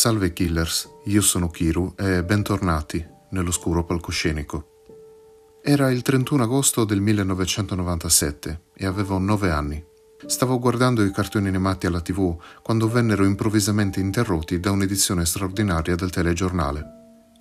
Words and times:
Salve 0.00 0.32
killers, 0.32 0.88
io 1.04 1.20
sono 1.20 1.50
Kiru 1.50 1.92
e 1.94 2.24
bentornati 2.24 3.06
nell'oscuro 3.32 3.84
palcoscenico. 3.84 4.80
Era 5.62 5.90
il 5.90 6.00
31 6.00 6.42
agosto 6.42 6.86
del 6.86 7.02
1997 7.02 8.62
e 8.72 8.86
avevo 8.86 9.18
9 9.18 9.50
anni. 9.50 9.84
Stavo 10.24 10.58
guardando 10.58 11.04
i 11.04 11.12
cartoni 11.12 11.48
animati 11.48 11.84
alla 11.84 12.00
tv 12.00 12.34
quando 12.62 12.88
vennero 12.88 13.26
improvvisamente 13.26 14.00
interrotti 14.00 14.58
da 14.58 14.70
un'edizione 14.70 15.26
straordinaria 15.26 15.96
del 15.96 16.08
telegiornale. 16.08 16.82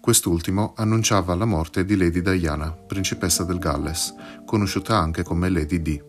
Quest'ultimo 0.01 0.73
annunciava 0.75 1.35
la 1.35 1.45
morte 1.45 1.85
di 1.85 1.95
Lady 1.95 2.21
Diana, 2.21 2.73
principessa 2.73 3.45
del 3.45 3.59
Galles, 3.59 4.13
conosciuta 4.45 4.97
anche 4.97 5.23
come 5.23 5.47
Lady 5.47 5.81
D. 5.81 6.03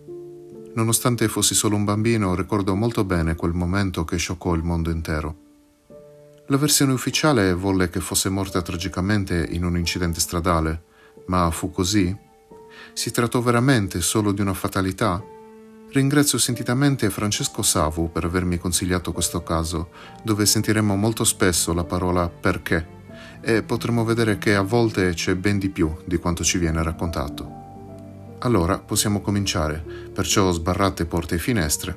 Nonostante 0.74 1.28
fossi 1.28 1.54
solo 1.54 1.76
un 1.76 1.84
bambino, 1.84 2.34
ricordo 2.34 2.74
molto 2.74 3.04
bene 3.04 3.36
quel 3.36 3.52
momento 3.52 4.02
che 4.02 4.16
scioccò 4.16 4.54
il 4.54 4.64
mondo 4.64 4.90
intero. 4.90 5.49
La 6.50 6.56
versione 6.56 6.92
ufficiale 6.92 7.54
volle 7.54 7.90
che 7.90 8.00
fosse 8.00 8.28
morta 8.28 8.60
tragicamente 8.60 9.46
in 9.50 9.64
un 9.64 9.78
incidente 9.78 10.18
stradale, 10.18 10.82
ma 11.26 11.48
fu 11.52 11.70
così? 11.70 12.14
Si 12.92 13.12
trattò 13.12 13.40
veramente 13.40 14.00
solo 14.00 14.32
di 14.32 14.40
una 14.40 14.52
fatalità? 14.52 15.22
Ringrazio 15.92 16.38
sentitamente 16.38 17.08
Francesco 17.08 17.62
Savu 17.62 18.10
per 18.10 18.24
avermi 18.24 18.58
consigliato 18.58 19.12
questo 19.12 19.44
caso, 19.44 19.90
dove 20.24 20.44
sentiremo 20.44 20.96
molto 20.96 21.22
spesso 21.22 21.72
la 21.72 21.84
parola 21.84 22.28
perché 22.28 22.98
e 23.40 23.62
potremo 23.62 24.02
vedere 24.02 24.36
che 24.38 24.56
a 24.56 24.62
volte 24.62 25.14
c'è 25.14 25.36
ben 25.36 25.60
di 25.60 25.70
più 25.70 25.98
di 26.04 26.16
quanto 26.16 26.42
ci 26.42 26.58
viene 26.58 26.82
raccontato. 26.82 28.38
Allora 28.40 28.80
possiamo 28.80 29.20
cominciare, 29.20 29.84
perciò 30.12 30.50
sbarrate 30.50 31.04
porte 31.04 31.36
e 31.36 31.38
finestre, 31.38 31.96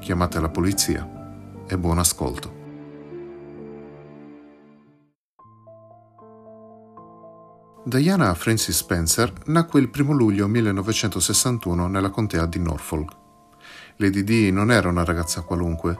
chiamate 0.00 0.38
la 0.38 0.50
polizia 0.50 1.66
e 1.66 1.76
buon 1.76 1.98
ascolto. 1.98 2.57
Diana 7.88 8.34
Francis 8.34 8.76
Spencer 8.76 9.32
nacque 9.46 9.80
il 9.80 9.88
1 9.90 10.12
luglio 10.12 10.46
1961 10.46 11.88
nella 11.88 12.10
contea 12.10 12.44
di 12.44 12.58
Norfolk. 12.58 13.12
Lady 13.96 14.24
Di 14.24 14.50
non 14.50 14.70
era 14.70 14.90
una 14.90 15.04
ragazza 15.04 15.40
qualunque 15.40 15.96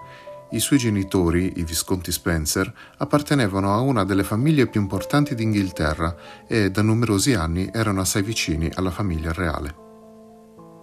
i 0.51 0.61
suoi 0.61 0.79
genitori, 0.79 1.55
i 1.57 1.65
visconti 1.65 2.13
Spencer, 2.13 2.71
appartenevano 2.99 3.73
a 3.73 3.81
una 3.81 4.05
delle 4.05 4.23
famiglie 4.23 4.67
più 4.67 4.83
importanti 4.83 5.35
d'Inghilterra 5.35 6.15
e 6.47 6.71
da 6.71 6.83
numerosi 6.83 7.33
anni 7.33 7.71
erano 7.73 8.03
assai 8.03 8.21
vicini 8.21 8.71
alla 8.75 8.91
famiglia 8.91 9.33
reale. 9.33 9.75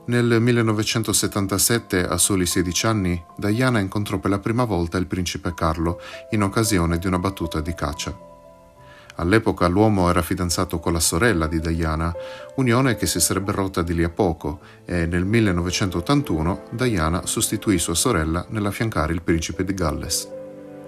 Nel 0.08 0.42
1977, 0.42 2.04
a 2.04 2.18
soli 2.18 2.48
16 2.48 2.86
anni, 2.88 3.26
Diana 3.38 3.78
incontrò 3.78 4.18
per 4.18 4.32
la 4.32 4.40
prima 4.40 4.64
volta 4.64 4.98
il 4.98 5.06
principe 5.06 5.54
Carlo 5.54 6.00
in 6.32 6.42
occasione 6.42 6.98
di 6.98 7.06
una 7.06 7.20
battuta 7.20 7.62
di 7.62 7.76
caccia. 7.76 8.34
All'epoca 9.18 9.68
l'uomo 9.68 10.10
era 10.10 10.22
fidanzato 10.22 10.80
con 10.80 10.92
la 10.92 11.00
sorella 11.00 11.48
di 11.48 11.62
Diana, 11.62 12.14
unione 12.56 12.96
che 12.96 13.06
si 13.06 13.22
sarebbe 13.22 13.54
rotta 13.54 13.82
di 13.82 13.94
lì 13.94 14.04
a 14.04 14.10
poco 14.10 14.60
e 14.84 15.06
nel 15.06 15.24
1981 15.24 16.64
Diana 16.72 17.26
sostituì 17.26 17.80
sua 17.80 17.96
sorella 17.96 18.46
nell'affiancare 18.50 19.14
il 19.14 19.22
principe 19.22 19.64
di 19.64 19.74
Galles. 19.74 20.30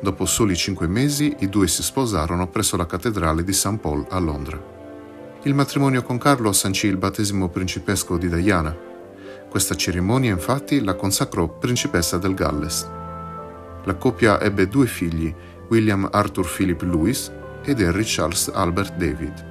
Dopo 0.01 0.25
soli 0.25 0.57
cinque 0.57 0.87
mesi 0.87 1.37
i 1.39 1.49
due 1.49 1.67
si 1.67 1.81
sposarono 1.81 2.47
presso 2.47 2.75
la 2.75 2.85
cattedrale 2.85 3.45
di 3.45 3.53
St. 3.53 3.77
Paul 3.77 4.05
a 4.09 4.19
Londra. 4.19 4.75
Il 5.43 5.53
matrimonio 5.53 6.03
con 6.03 6.17
Carlo 6.17 6.51
sancì 6.51 6.87
il 6.87 6.97
battesimo 6.97 7.47
principesco 7.47 8.17
di 8.17 8.27
Diana. 8.27 8.75
Questa 9.49 9.75
cerimonia 9.75 10.31
infatti 10.31 10.83
la 10.83 10.95
consacrò 10.95 11.47
principessa 11.47 12.17
del 12.17 12.33
Galles. 12.33 12.85
La 13.85 13.95
coppia 13.95 14.41
ebbe 14.41 14.67
due 14.67 14.85
figli, 14.85 15.33
William 15.69 16.09
Arthur 16.11 16.45
Philip 16.45 16.81
Lewis 16.81 17.31
ed 17.67 17.81
Henry 17.81 18.03
Charles 18.05 18.49
Albert 18.53 18.95
David. 18.95 19.45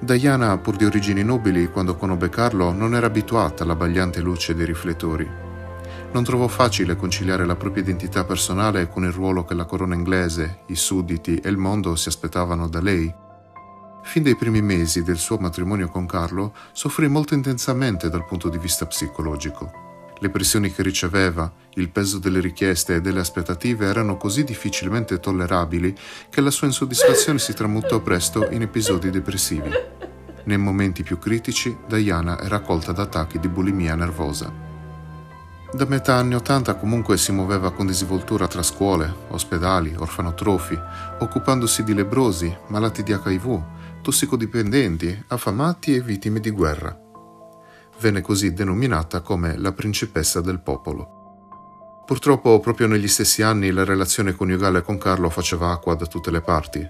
Diana, 0.00 0.58
pur 0.58 0.74
di 0.74 0.84
origini 0.84 1.22
nobili, 1.22 1.68
quando 1.68 1.94
conobbe 1.94 2.28
Carlo, 2.28 2.72
non 2.72 2.96
era 2.96 3.06
abituata 3.06 3.62
alla 3.62 3.76
bagliante 3.76 4.20
luce 4.20 4.52
dei 4.56 4.66
riflettori. 4.66 5.30
Non 6.10 6.24
trovò 6.24 6.48
facile 6.48 6.96
conciliare 6.96 7.46
la 7.46 7.54
propria 7.54 7.84
identità 7.84 8.24
personale 8.24 8.88
con 8.88 9.04
il 9.04 9.12
ruolo 9.12 9.44
che 9.44 9.54
la 9.54 9.64
corona 9.64 9.94
inglese, 9.94 10.62
i 10.66 10.74
sudditi 10.74 11.36
e 11.36 11.48
il 11.48 11.56
mondo 11.56 11.94
si 11.94 12.08
aspettavano 12.08 12.66
da 12.66 12.80
lei. 12.80 13.14
Fin 14.02 14.24
dai 14.24 14.34
primi 14.34 14.60
mesi 14.60 15.04
del 15.04 15.16
suo 15.16 15.36
matrimonio 15.36 15.88
con 15.88 16.04
Carlo, 16.04 16.52
soffrì 16.72 17.06
molto 17.06 17.34
intensamente 17.34 18.08
dal 18.08 18.24
punto 18.24 18.48
di 18.48 18.58
vista 18.58 18.86
psicologico. 18.86 19.95
Le 20.18 20.30
pressioni 20.30 20.72
che 20.72 20.82
riceveva, 20.82 21.52
il 21.74 21.90
peso 21.90 22.18
delle 22.18 22.40
richieste 22.40 22.94
e 22.94 23.00
delle 23.02 23.20
aspettative 23.20 23.84
erano 23.84 24.16
così 24.16 24.44
difficilmente 24.44 25.20
tollerabili 25.20 25.94
che 26.30 26.40
la 26.40 26.50
sua 26.50 26.68
insoddisfazione 26.68 27.38
si 27.38 27.52
tramutò 27.52 28.00
presto 28.00 28.48
in 28.50 28.62
episodi 28.62 29.10
depressivi. 29.10 29.70
Nei 30.44 30.56
momenti 30.56 31.02
più 31.02 31.18
critici, 31.18 31.76
Diana 31.86 32.40
era 32.40 32.60
colta 32.60 32.92
da 32.92 33.02
attacchi 33.02 33.38
di 33.38 33.48
bulimia 33.48 33.94
nervosa. 33.94 34.64
Da 35.70 35.84
metà 35.84 36.14
anni 36.14 36.34
Ottanta 36.34 36.76
comunque 36.76 37.18
si 37.18 37.32
muoveva 37.32 37.72
con 37.72 37.86
disinvoltura 37.86 38.46
tra 38.46 38.62
scuole, 38.62 39.12
ospedali, 39.28 39.94
orfanotrofi, 39.94 40.78
occupandosi 41.18 41.84
di 41.84 41.92
lebrosi, 41.92 42.56
malati 42.68 43.02
di 43.02 43.12
HIV, 43.12 43.62
tossicodipendenti, 44.00 45.24
affamati 45.26 45.94
e 45.94 46.00
vittime 46.00 46.40
di 46.40 46.50
guerra 46.50 47.04
venne 48.00 48.20
così 48.20 48.52
denominata 48.52 49.20
come 49.20 49.56
la 49.58 49.72
principessa 49.72 50.40
del 50.40 50.60
popolo. 50.60 51.16
Purtroppo 52.06 52.60
proprio 52.60 52.86
negli 52.86 53.08
stessi 53.08 53.42
anni 53.42 53.70
la 53.72 53.84
relazione 53.84 54.32
coniugale 54.32 54.82
con 54.82 54.96
Carlo 54.96 55.28
faceva 55.28 55.72
acqua 55.72 55.94
da 55.94 56.06
tutte 56.06 56.30
le 56.30 56.40
parti. 56.40 56.88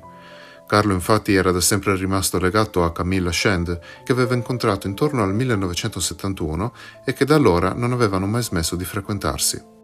Carlo 0.66 0.92
infatti 0.92 1.32
era 1.32 1.52
da 1.52 1.60
sempre 1.60 1.96
rimasto 1.96 2.38
legato 2.38 2.84
a 2.84 2.92
Camilla 2.92 3.32
Shand, 3.32 3.78
che 4.04 4.12
aveva 4.12 4.34
incontrato 4.34 4.86
intorno 4.86 5.22
al 5.22 5.32
1971 5.32 6.74
e 7.04 7.12
che 7.12 7.24
da 7.24 7.36
allora 7.36 7.72
non 7.72 7.92
avevano 7.92 8.26
mai 8.26 8.42
smesso 8.42 8.76
di 8.76 8.84
frequentarsi. 8.84 9.74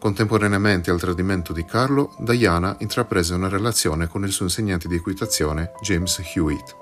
Contemporaneamente 0.00 0.90
al 0.90 0.98
tradimento 0.98 1.52
di 1.52 1.64
Carlo, 1.64 2.16
Diana 2.18 2.74
intraprese 2.80 3.34
una 3.34 3.48
relazione 3.48 4.08
con 4.08 4.24
il 4.24 4.32
suo 4.32 4.46
insegnante 4.46 4.88
di 4.88 4.96
equitazione 4.96 5.70
James 5.82 6.20
Hewitt. 6.34 6.81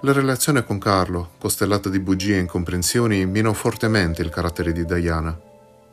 La 0.00 0.12
relazione 0.12 0.64
con 0.64 0.78
Carlo, 0.78 1.30
costellata 1.38 1.88
di 1.88 1.98
bugie 1.98 2.36
e 2.36 2.40
incomprensioni, 2.40 3.24
minò 3.24 3.52
fortemente 3.52 4.20
il 4.20 4.28
carattere 4.28 4.72
di 4.72 4.84
Diana. 4.84 5.38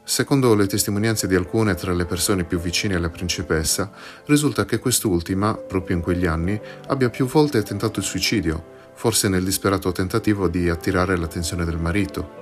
Secondo 0.04 0.54
le 0.54 0.68
testimonianze 0.68 1.28
di 1.28 1.36
alcune 1.36 1.76
tra 1.76 1.94
le 1.94 2.06
persone 2.06 2.44
più 2.44 2.60
vicine 2.60 2.96
alla 2.96 3.10
principessa, 3.10 3.90
risulta 4.26 4.66
che 4.66 4.80
quest'ultima, 4.80 5.54
proprio 5.54 5.96
in 5.96 6.02
quegli 6.02 6.26
anni, 6.26 6.60
abbia 6.88 7.10
più 7.10 7.26
volte 7.26 7.64
tentato 7.64 8.00
il 8.00 8.06
suicidio, 8.06 8.64
forse 8.96 9.30
nel 9.30 9.46
disperato 9.46 9.92
tentativo 9.94 10.50
di 10.50 10.68
attirare 10.68 11.16
l'attenzione 11.16 11.64
del 11.64 11.78
marito. 11.78 12.40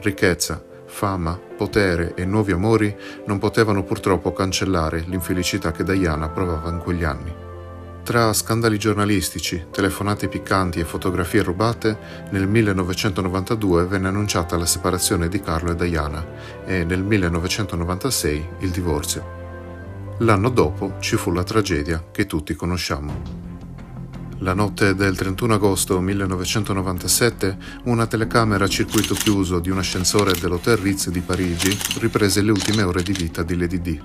Ricchezza, 0.00 0.60
fama, 0.86 1.38
potere 1.56 2.14
e 2.16 2.24
nuovi 2.24 2.50
amori 2.50 2.94
non 3.26 3.38
potevano 3.38 3.84
purtroppo 3.84 4.32
cancellare 4.32 5.04
l'infelicità 5.06 5.70
che 5.70 5.84
Diana 5.84 6.28
provava 6.28 6.70
in 6.70 6.78
quegli 6.78 7.04
anni. 7.04 7.50
Tra 8.04 8.32
scandali 8.32 8.80
giornalistici, 8.80 9.66
telefonate 9.70 10.26
piccanti 10.26 10.80
e 10.80 10.84
fotografie 10.84 11.40
rubate, 11.40 12.26
nel 12.30 12.48
1992 12.48 13.86
venne 13.86 14.08
annunciata 14.08 14.56
la 14.56 14.66
separazione 14.66 15.28
di 15.28 15.40
Carlo 15.40 15.70
e 15.70 15.76
Diana 15.76 16.26
e 16.64 16.82
nel 16.82 17.04
1996 17.04 18.48
il 18.58 18.70
divorzio. 18.70 20.16
L'anno 20.18 20.48
dopo 20.48 20.96
ci 20.98 21.14
fu 21.14 21.30
la 21.30 21.44
tragedia 21.44 22.04
che 22.10 22.26
tutti 22.26 22.56
conosciamo. 22.56 23.50
La 24.38 24.52
notte 24.52 24.96
del 24.96 25.16
31 25.16 25.54
agosto 25.54 26.00
1997, 26.00 27.56
una 27.84 28.08
telecamera 28.08 28.64
a 28.64 28.68
circuito 28.68 29.14
chiuso 29.14 29.60
di 29.60 29.70
un 29.70 29.78
ascensore 29.78 30.32
dell'Hotel 30.40 30.76
Ritz 30.76 31.08
di 31.08 31.20
Parigi 31.20 31.78
riprese 32.00 32.42
le 32.42 32.50
ultime 32.50 32.82
ore 32.82 33.04
di 33.04 33.12
vita 33.12 33.44
di 33.44 33.56
Lady 33.56 33.80
D. 33.80 34.00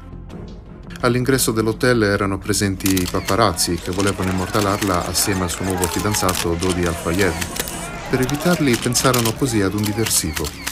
All'ingresso 1.01 1.51
dell'hotel 1.51 2.01
erano 2.01 2.39
presenti 2.39 2.91
i 2.91 3.07
paparazzi 3.09 3.75
che 3.75 3.91
volevano 3.91 4.31
immortalarla 4.31 5.05
assieme 5.05 5.43
al 5.43 5.51
suo 5.51 5.65
nuovo 5.65 5.85
fidanzato 5.85 6.55
Dodi 6.59 6.85
Al-Fayed. 6.85 7.33
Per 8.09 8.19
evitarli 8.19 8.75
pensarono 8.75 9.31
così 9.33 9.61
ad 9.61 9.75
un 9.75 9.83
diversivo. 9.83 10.66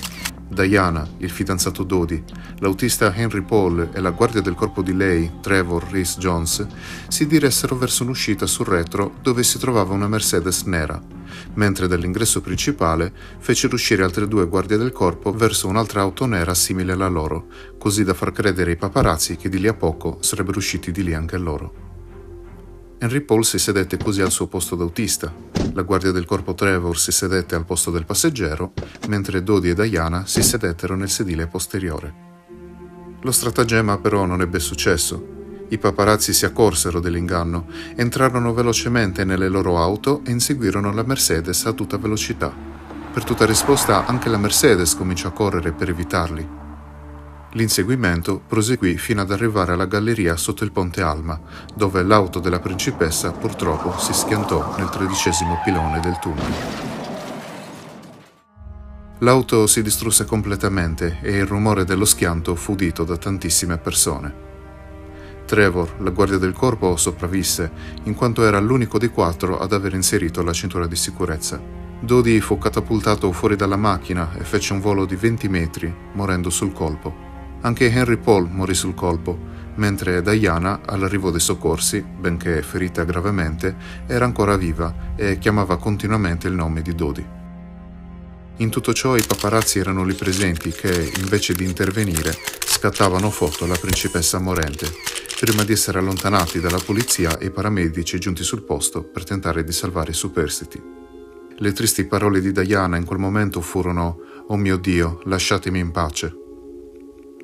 Diana, 0.47 1.07
il 1.17 1.29
fidanzato 1.29 1.83
Dodi, 1.83 2.23
l'autista 2.59 3.13
Henry 3.13 3.41
Paul 3.41 3.89
e 3.93 3.99
la 3.99 4.11
guardia 4.11 4.41
del 4.41 4.55
corpo 4.55 4.81
di 4.81 4.95
lei, 4.95 5.39
Trevor 5.41 5.83
Rhys 5.89 6.17
Jones, 6.17 6.65
si 7.07 7.27
diressero 7.27 7.75
verso 7.75 8.03
un'uscita 8.03 8.45
sul 8.45 8.67
retro 8.67 9.15
dove 9.21 9.43
si 9.43 9.57
trovava 9.57 9.93
una 9.93 10.07
Mercedes 10.07 10.63
nera 10.63 11.15
mentre 11.53 11.87
dall'ingresso 11.87 12.41
principale 12.41 13.11
fecero 13.39 13.75
uscire 13.75 14.03
altre 14.03 14.27
due 14.27 14.47
guardie 14.47 14.77
del 14.77 14.91
corpo 14.91 15.31
verso 15.31 15.67
un'altra 15.67 16.01
auto 16.01 16.25
nera 16.25 16.53
simile 16.53 16.93
alla 16.93 17.07
loro, 17.07 17.47
così 17.77 18.03
da 18.03 18.13
far 18.13 18.31
credere 18.31 18.71
ai 18.71 18.77
paparazzi 18.77 19.35
che 19.35 19.49
di 19.49 19.59
lì 19.59 19.67
a 19.67 19.73
poco 19.73 20.17
sarebbero 20.21 20.57
usciti 20.57 20.91
di 20.91 21.03
lì 21.03 21.13
anche 21.13 21.37
loro. 21.37 21.84
Henry 23.05 23.21
Paul 23.21 23.45
si 23.45 23.59
sedette 23.59 23.97
così 23.97 24.21
al 24.21 24.31
suo 24.31 24.47
posto 24.47 24.75
d'autista, 24.75 25.31
la 25.73 25.83
guardia 25.83 26.09
del 26.09 26.25
corpo 26.25 26.55
Trevor 26.55 26.97
si 26.97 27.11
sedette 27.11 27.53
al 27.53 27.63
posto 27.63 27.91
del 27.91 28.03
passeggero, 28.03 28.73
mentre 29.09 29.43
Dodi 29.43 29.69
e 29.69 29.75
Diana 29.75 30.25
si 30.25 30.41
sedettero 30.41 30.95
nel 30.95 31.11
sedile 31.11 31.45
posteriore. 31.45 32.13
Lo 33.21 33.31
stratagemma 33.31 33.99
però 33.99 34.25
non 34.25 34.41
ebbe 34.41 34.57
successo 34.57 35.65
I 35.67 35.77
paparazzi 35.77 36.33
si 36.33 36.45
accorsero 36.45 36.99
dell'inganno, 36.99 37.67
entrarono 37.95 38.55
velocemente 38.55 39.23
nelle 39.23 39.49
loro 39.49 39.79
auto 39.79 40.21
e 40.25 40.31
inseguirono 40.31 40.91
la 40.91 41.03
Mercedes 41.03 41.63
a 41.67 41.73
tutta 41.73 41.97
velocità. 41.97 42.51
Per 43.13 43.23
tutta 43.23 43.45
risposta 43.45 44.07
anche 44.07 44.29
la 44.29 44.39
Mercedes 44.39 44.95
cominciò 44.95 45.27
a 45.27 45.31
correre 45.31 45.73
per 45.73 45.89
evitarli. 45.89 46.64
L'inseguimento 47.55 48.41
proseguì 48.45 48.97
fino 48.97 49.21
ad 49.21 49.31
arrivare 49.31 49.71
alla 49.71 49.85
galleria 49.85 50.35
sotto 50.35 50.65
il 50.65 50.73
ponte 50.73 51.01
Alma, 51.01 51.39
dove 51.73 52.03
l'auto 52.03 52.41
della 52.41 52.59
principessa 52.59 53.31
purtroppo 53.31 53.97
si 53.97 54.11
schiantò 54.11 54.75
nel 54.77 54.89
tredicesimo 54.89 55.61
pilone 55.63 56.01
del 56.01 56.19
tunnel. 56.19 56.53
L'auto 59.19 59.67
si 59.67 59.81
distrusse 59.81 60.25
completamente 60.25 61.19
e 61.21 61.37
il 61.37 61.45
rumore 61.45 61.85
dello 61.85 62.03
schianto 62.03 62.55
fu 62.55 62.73
udito 62.73 63.05
da 63.05 63.15
tantissime 63.15 63.77
persone. 63.77 64.43
Trevor, 65.45 66.01
la 66.01 66.09
guardia 66.09 66.37
del 66.37 66.51
corpo, 66.51 66.97
sopravvisse, 66.97 67.71
in 68.03 68.15
quanto 68.15 68.43
era 68.43 68.59
l'unico 68.59 68.97
dei 68.97 69.07
quattro 69.09 69.59
ad 69.59 69.71
aver 69.71 69.93
inserito 69.93 70.43
la 70.43 70.51
cintura 70.51 70.87
di 70.87 70.97
sicurezza. 70.97 71.61
Dodi 72.01 72.41
fu 72.41 72.57
catapultato 72.57 73.31
fuori 73.31 73.55
dalla 73.55 73.77
macchina 73.77 74.33
e 74.37 74.43
fece 74.43 74.73
un 74.73 74.81
volo 74.81 75.05
di 75.05 75.15
20 75.15 75.47
metri, 75.47 75.95
morendo 76.11 76.49
sul 76.49 76.73
colpo. 76.73 77.34
Anche 77.65 77.89
Henry 77.89 78.17
Paul 78.17 78.47
morì 78.51 78.75
sul 78.75 78.93
colpo, 78.93 79.35
mentre 79.77 80.21
Diana, 80.21 80.81
all'arrivo 80.85 81.31
dei 81.31 81.39
soccorsi, 81.39 81.99
benché 81.99 82.61
ferita 82.61 83.03
gravemente, 83.05 83.75
era 84.05 84.23
ancora 84.23 84.55
viva 84.55 85.13
e 85.15 85.39
chiamava 85.39 85.77
continuamente 85.77 86.47
il 86.47 86.53
nome 86.53 86.83
di 86.83 86.93
Dodi. 86.93 87.25
In 88.57 88.69
tutto 88.69 88.93
ciò 88.93 89.15
i 89.15 89.23
paparazzi 89.25 89.79
erano 89.79 90.03
lì 90.03 90.13
presenti 90.13 90.69
che, 90.69 91.11
invece 91.17 91.55
di 91.55 91.65
intervenire, 91.65 92.37
scattavano 92.63 93.31
foto 93.31 93.63
alla 93.63 93.77
principessa 93.81 94.37
morente 94.37 94.87
prima 95.39 95.63
di 95.63 95.73
essere 95.73 95.97
allontanati 95.97 96.59
dalla 96.59 96.77
polizia 96.77 97.39
e 97.39 97.47
i 97.47 97.51
paramedici 97.51 98.19
giunti 98.19 98.43
sul 98.43 98.61
posto 98.61 99.01
per 99.01 99.23
tentare 99.23 99.63
di 99.63 99.71
salvare 99.71 100.11
i 100.11 100.13
superstiti. 100.13 100.79
Le 101.57 101.73
tristi 101.73 102.05
parole 102.05 102.41
di 102.41 102.51
Diana 102.51 102.97
in 102.97 103.05
quel 103.05 103.17
momento 103.17 103.59
furono 103.59 104.19
Oh 104.49 104.55
mio 104.55 104.77
Dio, 104.77 105.19
lasciatemi 105.23 105.79
in 105.79 105.89
pace. 105.89 106.43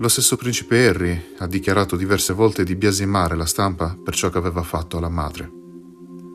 Lo 0.01 0.07
stesso 0.07 0.35
principe 0.35 0.87
Harry 0.87 1.33
ha 1.37 1.45
dichiarato 1.45 1.95
diverse 1.95 2.33
volte 2.33 2.63
di 2.63 2.75
biasimare 2.75 3.35
la 3.35 3.45
stampa 3.45 3.95
per 4.03 4.15
ciò 4.15 4.31
che 4.31 4.39
aveva 4.39 4.63
fatto 4.63 4.97
alla 4.97 5.09
madre. 5.09 5.47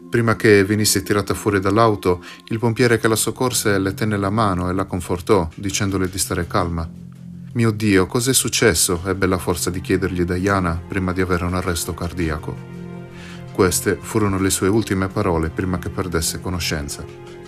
Prima 0.09 0.37
che 0.37 0.65
venisse 0.65 1.03
tirata 1.03 1.35
fuori 1.35 1.59
dall'auto, 1.59 2.23
il 2.47 2.61
pompiere 2.61 2.99
che 2.99 3.09
la 3.09 3.17
soccorse 3.17 3.77
le 3.81 3.93
tenne 3.93 4.17
la 4.17 4.31
mano 4.31 4.71
e 4.71 4.73
la 4.73 4.85
confortò, 4.85 5.49
dicendole 5.57 6.09
di 6.09 6.17
stare 6.17 6.47
calma 6.47 6.89
mio 7.57 7.71
Dio, 7.71 8.07
cos'è 8.07 8.35
successo? 8.35 9.01
ebbe 9.07 9.27
la 9.27 9.39
forza 9.39 9.71
di 9.71 9.81
chiedergli 9.81 10.25
Diana 10.25 10.79
prima 10.87 11.15
di 11.15 11.23
avere 11.23 11.47
un 11.47 11.55
arresto 11.55 11.95
cardiaco. 11.95 12.55
Queste 13.51 13.97
furono 13.99 14.39
le 14.39 14.51
sue 14.51 14.69
ultime 14.69 15.09
parole 15.09 15.49
prima 15.49 15.79
che 15.79 15.89
perdesse 15.89 16.39
conoscenza. 16.39 17.03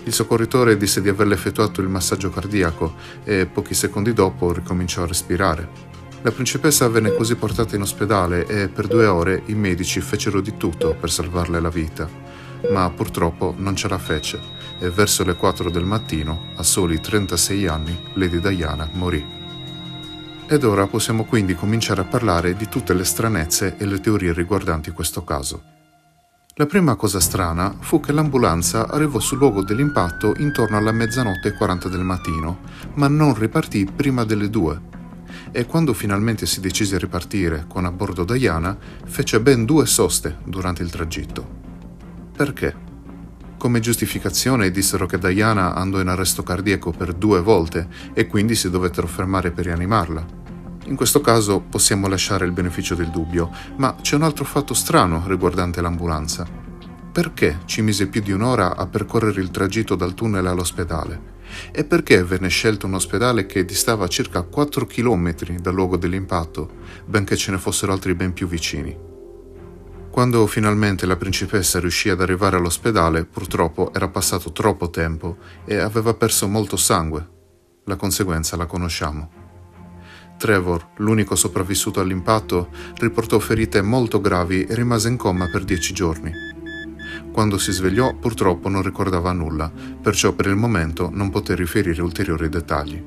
Il 0.05 0.13
soccorritore 0.15 0.79
disse 0.79 1.03
di 1.03 1.11
averle 1.11 1.35
effettuato 1.35 1.83
il 1.83 1.89
massaggio 1.89 2.31
cardiaco 2.31 2.95
e 3.23 3.45
pochi 3.45 3.75
secondi 3.75 4.15
dopo 4.15 4.51
ricominciò 4.51 5.03
a 5.03 5.07
respirare. 5.07 5.98
La 6.23 6.33
principessa 6.33 6.89
venne 6.89 7.15
così 7.15 7.37
portata 7.37 7.77
in 7.77 7.83
ospedale 7.83 8.45
e 8.47 8.69
per 8.69 8.89
due 8.89 9.07
ore 9.07 9.43
i 9.47 9.55
medici 9.55 10.01
fecero 10.01 10.41
di 10.41 10.57
tutto 10.57 10.97
per 10.99 11.11
salvarle 11.11 11.61
la 11.61 11.69
vita, 11.69 12.09
ma 12.73 12.91
purtroppo 12.91 13.55
non 13.57 13.77
ce 13.77 13.87
la 13.87 13.99
fece 13.99 14.41
e 14.81 14.91
verso 14.91 15.23
le 15.23 15.37
4 15.37 15.71
del 15.71 15.85
mattino, 15.85 16.53
a 16.57 16.65
soli 16.65 17.01
36 17.01 17.67
anni, 17.69 17.97
Lady 18.15 18.41
Diana 18.41 18.89
morì. 18.95 19.25
Ed 20.49 20.65
ora 20.65 20.89
possiamo 20.89 21.25
quindi 21.25 21.55
cominciare 21.55 22.01
a 22.01 22.05
parlare 22.05 22.57
di 22.57 22.69
tutte 22.69 22.95
le 22.95 23.05
stranezze 23.05 23.77
e 23.77 23.87
le 23.87 24.01
teorie 24.01 24.33
riguardanti 24.33 24.91
questo 24.91 25.23
caso. 25.23 25.63
La 26.55 26.67
prima 26.67 26.97
cosa 26.97 27.21
strana 27.21 27.77
fu 27.79 28.01
che 28.01 28.11
l'ambulanza 28.11 28.89
arrivò 28.89 29.21
sul 29.21 29.39
luogo 29.39 29.63
dell'impatto 29.63 30.35
intorno 30.39 30.77
alla 30.77 30.91
mezzanotte 30.91 31.49
e 31.49 31.53
40 31.53 31.89
del 31.89 32.03
mattino, 32.03 32.59
ma 32.95 33.07
non 33.07 33.35
ripartì 33.35 33.85
prima 33.85 34.25
delle 34.25 34.51
due. 34.51 34.98
E 35.51 35.65
quando 35.67 35.95
finalmente 35.95 36.47
si 36.47 36.61
decise 36.61 36.97
a 36.97 36.99
ripartire 36.99 37.65
con 37.69 37.85
a 37.85 37.91
bordo 37.91 38.25
Diana, 38.25 38.77
fece 39.07 39.41
ben 39.41 39.65
due 39.65 39.87
soste 39.87 40.39
durante 40.45 40.83
il 40.83 40.91
tragitto. 40.91 41.47
Perché? 42.37 42.87
Come 43.57 43.81
giustificazione 43.81 44.71
dissero 44.71 45.07
che 45.07 45.19
Diana 45.19 45.75
andò 45.75 46.01
in 46.01 46.09
arresto 46.09 46.43
cardiaco 46.43 46.93
per 46.93 47.13
due 47.13 47.41
volte 47.41 47.89
e 48.13 48.27
quindi 48.27 48.55
si 48.55 48.71
dovettero 48.71 49.09
fermare 49.09 49.51
per 49.51 49.65
rianimarla. 49.65 50.25
In 50.85 50.97
questo 50.97 51.21
caso 51.21 51.61
possiamo 51.61 52.07
lasciare 52.07 52.45
il 52.45 52.53
beneficio 52.53 52.95
del 52.95 53.11
dubbio, 53.11 53.51
ma 53.77 53.97
c'è 54.01 54.15
un 54.15 54.23
altro 54.23 54.45
fatto 54.45 54.75
strano 54.75 55.25
riguardante 55.27 55.81
l'ambulanza. 55.81 56.47
Perché 57.11 57.59
ci 57.65 57.83
mise 57.83 58.07
più 58.07 58.23
di 58.23 58.31
un'ora 58.31 58.77
a 58.77 58.87
percorrere 58.87 59.41
il 59.41 59.51
tragitto 59.51 59.97
dal 59.97 60.15
tunnel 60.15 60.47
all'ospedale? 60.47 61.37
E 61.73 61.85
perché 61.85 62.23
venne 62.25 62.49
scelto 62.49 62.87
un 62.87 62.95
ospedale 62.95 63.47
che 63.47 63.65
distava 63.65 64.09
circa 64.09 64.43
4 64.43 64.87
km 64.87 65.59
dal 65.61 65.75
luogo 65.75 65.97
dell'impatto, 65.97 66.71
benché 67.05 67.37
ce 67.37 67.51
ne 67.51 67.59
fossero 67.59 67.93
altri 67.93 68.15
ben 68.15 68.33
più 68.33 68.47
vicini? 68.47 68.97
Quando 70.11 70.47
finalmente 70.47 71.07
la 71.07 71.17
principessa 71.17 71.79
riuscì 71.79 72.09
ad 72.09 72.21
arrivare 72.21 72.57
all'ospedale, 72.57 73.25
purtroppo 73.25 73.93
era 73.95 74.09
passato 74.09 74.51
troppo 74.51 74.91
tempo 74.91 75.37
e 75.65 75.77
aveva 75.77 76.15
perso 76.15 76.49
molto 76.49 76.77
sangue. 76.77 77.29
La 77.85 77.97
conseguenza 77.97 78.57
la 78.57 78.67
conosciamo. 78.67 79.31
Trevor, 80.37 80.91
l'unico 80.97 81.37
sopravvissuto 81.37 82.01
all'impatto, 82.01 82.69
riportò 82.97 83.39
ferite 83.39 83.83
molto 83.83 84.21
gravi 84.21 84.65
e 84.65 84.75
rimase 84.75 85.09
in 85.09 85.17
coma 85.17 85.49
per 85.51 85.65
dieci 85.65 85.93
giorni. 85.93 86.33
Quando 87.39 87.57
si 87.57 87.71
svegliò 87.71 88.15
purtroppo 88.15 88.69
non 88.69 88.83
ricordava 88.83 89.31
nulla, 89.31 89.71
perciò 90.03 90.33
per 90.33 90.47
il 90.47 90.57
momento 90.57 91.09
non 91.09 91.31
poté 91.31 91.55
riferire 91.55 92.03
ulteriori 92.03 92.49
dettagli. 92.49 93.01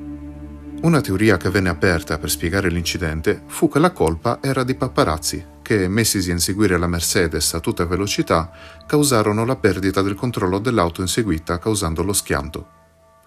Una 0.84 1.02
teoria 1.02 1.36
che 1.36 1.50
venne 1.50 1.68
aperta 1.68 2.18
per 2.18 2.30
spiegare 2.30 2.70
l'incidente 2.70 3.44
fu 3.48 3.68
che 3.68 3.80
la 3.80 3.92
colpa 3.92 4.40
era 4.42 4.64
di 4.64 4.74
paparazzi 4.74 5.46
che, 5.62 5.90
messisi 5.90 6.30
a 6.30 6.36
inseguire 6.36 6.78
la 6.78 6.88
Mercedes 6.88 7.54
a 7.56 7.60
tutta 7.60 7.86
velocità, 7.86 8.50
causarono 8.88 9.44
la 9.44 9.58
perdita 9.58 10.02
del 10.02 10.16
controllo 10.16 10.60
dell'auto 10.60 11.02
inseguita 11.02 11.60
causando 11.60 12.02
lo 12.02 12.14
schianto. 12.14 12.70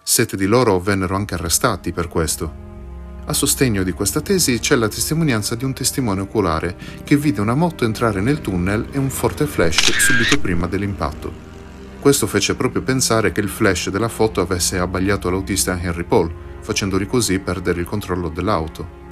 Sette 0.01 0.35
di 0.35 0.47
loro 0.47 0.79
vennero 0.79 1.15
anche 1.15 1.35
arrestati 1.35 1.91
per 1.91 2.07
questo, 2.07 2.74
a 3.27 3.33
sostegno 3.33 3.81
di 3.81 3.91
questa 3.91 4.21
tesi 4.21 4.59
c'è 4.59 4.75
la 4.75 4.87
testimonianza 4.87 5.55
di 5.55 5.63
un 5.63 5.73
testimone 5.73 6.21
oculare 6.21 6.77
che 7.03 7.17
vide 7.17 7.41
una 7.41 7.55
moto 7.55 7.83
entrare 7.83 8.21
nel 8.21 8.39
tunnel 8.39 8.87
e 8.91 8.99
un 8.99 9.09
forte 9.09 9.47
flash 9.47 9.97
subito 9.97 10.39
prima 10.39 10.67
dell'impatto. 10.67 11.31
Questo 11.99 12.27
fece 12.27 12.53
proprio 12.53 12.83
pensare 12.83 13.31
che 13.31 13.41
il 13.41 13.49
flash 13.49 13.89
della 13.89 14.09
foto 14.09 14.41
avesse 14.41 14.77
abbagliato 14.77 15.31
l'autista 15.31 15.79
Henry 15.81 16.03
Paul, 16.03 16.31
facendogli 16.61 17.07
così 17.07 17.39
perdere 17.39 17.79
il 17.81 17.87
controllo 17.87 18.29
dell'auto. 18.29 19.03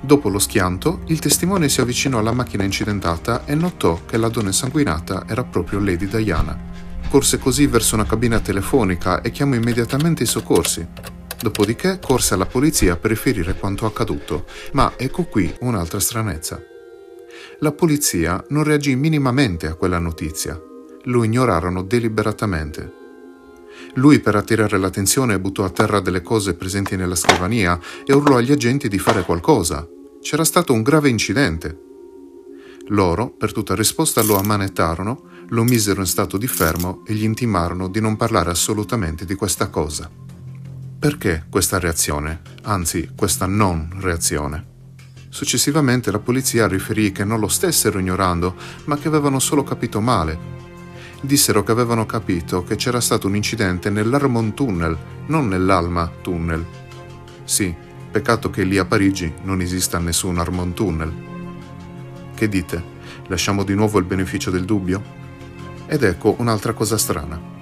Dopo 0.00 0.28
lo 0.28 0.38
schianto, 0.38 1.00
il 1.06 1.18
testimone 1.18 1.68
si 1.68 1.80
avvicinò 1.80 2.20
alla 2.20 2.32
macchina 2.32 2.62
incidentata 2.62 3.44
e 3.46 3.56
notò 3.56 4.02
che 4.06 4.16
la 4.16 4.28
donna 4.28 4.48
insanguinata 4.48 5.24
era 5.26 5.42
proprio 5.42 5.80
Lady 5.80 6.06
Diana. 6.06 6.56
Corse 7.08 7.38
così 7.38 7.66
verso 7.66 7.96
una 7.96 8.06
cabina 8.06 8.38
telefonica 8.38 9.22
e 9.22 9.32
chiamò 9.32 9.56
immediatamente 9.56 10.22
i 10.22 10.26
soccorsi, 10.26 10.86
Dopodiché 11.40 11.98
corse 12.00 12.34
alla 12.34 12.46
polizia 12.46 12.96
per 12.96 13.10
riferire 13.10 13.54
quanto 13.54 13.86
accaduto, 13.86 14.46
ma 14.72 14.94
ecco 14.96 15.24
qui 15.24 15.54
un'altra 15.60 16.00
stranezza. 16.00 16.60
La 17.60 17.72
polizia 17.72 18.42
non 18.48 18.64
reagì 18.64 18.96
minimamente 18.96 19.66
a 19.66 19.74
quella 19.74 19.98
notizia, 19.98 20.60
lo 21.04 21.24
ignorarono 21.24 21.82
deliberatamente. 21.82 23.04
Lui, 23.94 24.20
per 24.20 24.34
attirare 24.34 24.78
l'attenzione, 24.78 25.38
buttò 25.38 25.64
a 25.64 25.70
terra 25.70 26.00
delle 26.00 26.22
cose 26.22 26.54
presenti 26.54 26.96
nella 26.96 27.14
scrivania 27.14 27.78
e 28.04 28.12
urlò 28.14 28.36
agli 28.36 28.52
agenti 28.52 28.88
di 28.88 28.98
fare 28.98 29.22
qualcosa. 29.22 29.86
C'era 30.20 30.44
stato 30.44 30.72
un 30.72 30.82
grave 30.82 31.08
incidente. 31.08 31.84
Loro, 32.88 33.30
per 33.30 33.52
tutta 33.52 33.74
risposta, 33.74 34.22
lo 34.22 34.36
ammanettarono, 34.36 35.22
lo 35.48 35.64
misero 35.64 36.00
in 36.00 36.06
stato 36.06 36.36
di 36.36 36.46
fermo 36.46 37.02
e 37.06 37.14
gli 37.14 37.24
intimarono 37.24 37.88
di 37.88 38.00
non 38.00 38.16
parlare 38.16 38.50
assolutamente 38.50 39.24
di 39.24 39.34
questa 39.34 39.68
cosa. 39.68 40.10
Perché 41.06 41.44
questa 41.48 41.78
reazione, 41.78 42.40
anzi 42.62 43.10
questa 43.14 43.46
non 43.46 43.96
reazione? 44.00 44.66
Successivamente 45.28 46.10
la 46.10 46.18
polizia 46.18 46.66
riferì 46.66 47.12
che 47.12 47.22
non 47.22 47.38
lo 47.38 47.46
stessero 47.46 48.00
ignorando, 48.00 48.56
ma 48.86 48.98
che 48.98 49.06
avevano 49.06 49.38
solo 49.38 49.62
capito 49.62 50.00
male. 50.00 50.36
Dissero 51.20 51.62
che 51.62 51.70
avevano 51.70 52.06
capito 52.06 52.64
che 52.64 52.74
c'era 52.74 53.00
stato 53.00 53.28
un 53.28 53.36
incidente 53.36 53.88
nell'Armon 53.88 54.52
Tunnel, 54.52 54.98
non 55.26 55.46
nell'Alma 55.46 56.10
Tunnel. 56.22 56.66
Sì, 57.44 57.72
peccato 58.10 58.50
che 58.50 58.64
lì 58.64 58.76
a 58.76 58.84
Parigi 58.84 59.32
non 59.44 59.60
esista 59.60 60.00
nessun 60.00 60.38
Armon 60.38 60.74
Tunnel. 60.74 61.14
Che 62.34 62.48
dite? 62.48 62.82
Lasciamo 63.28 63.62
di 63.62 63.76
nuovo 63.76 64.00
il 64.00 64.06
beneficio 64.06 64.50
del 64.50 64.64
dubbio? 64.64 65.00
Ed 65.86 66.02
ecco 66.02 66.34
un'altra 66.38 66.72
cosa 66.72 66.98
strana. 66.98 67.55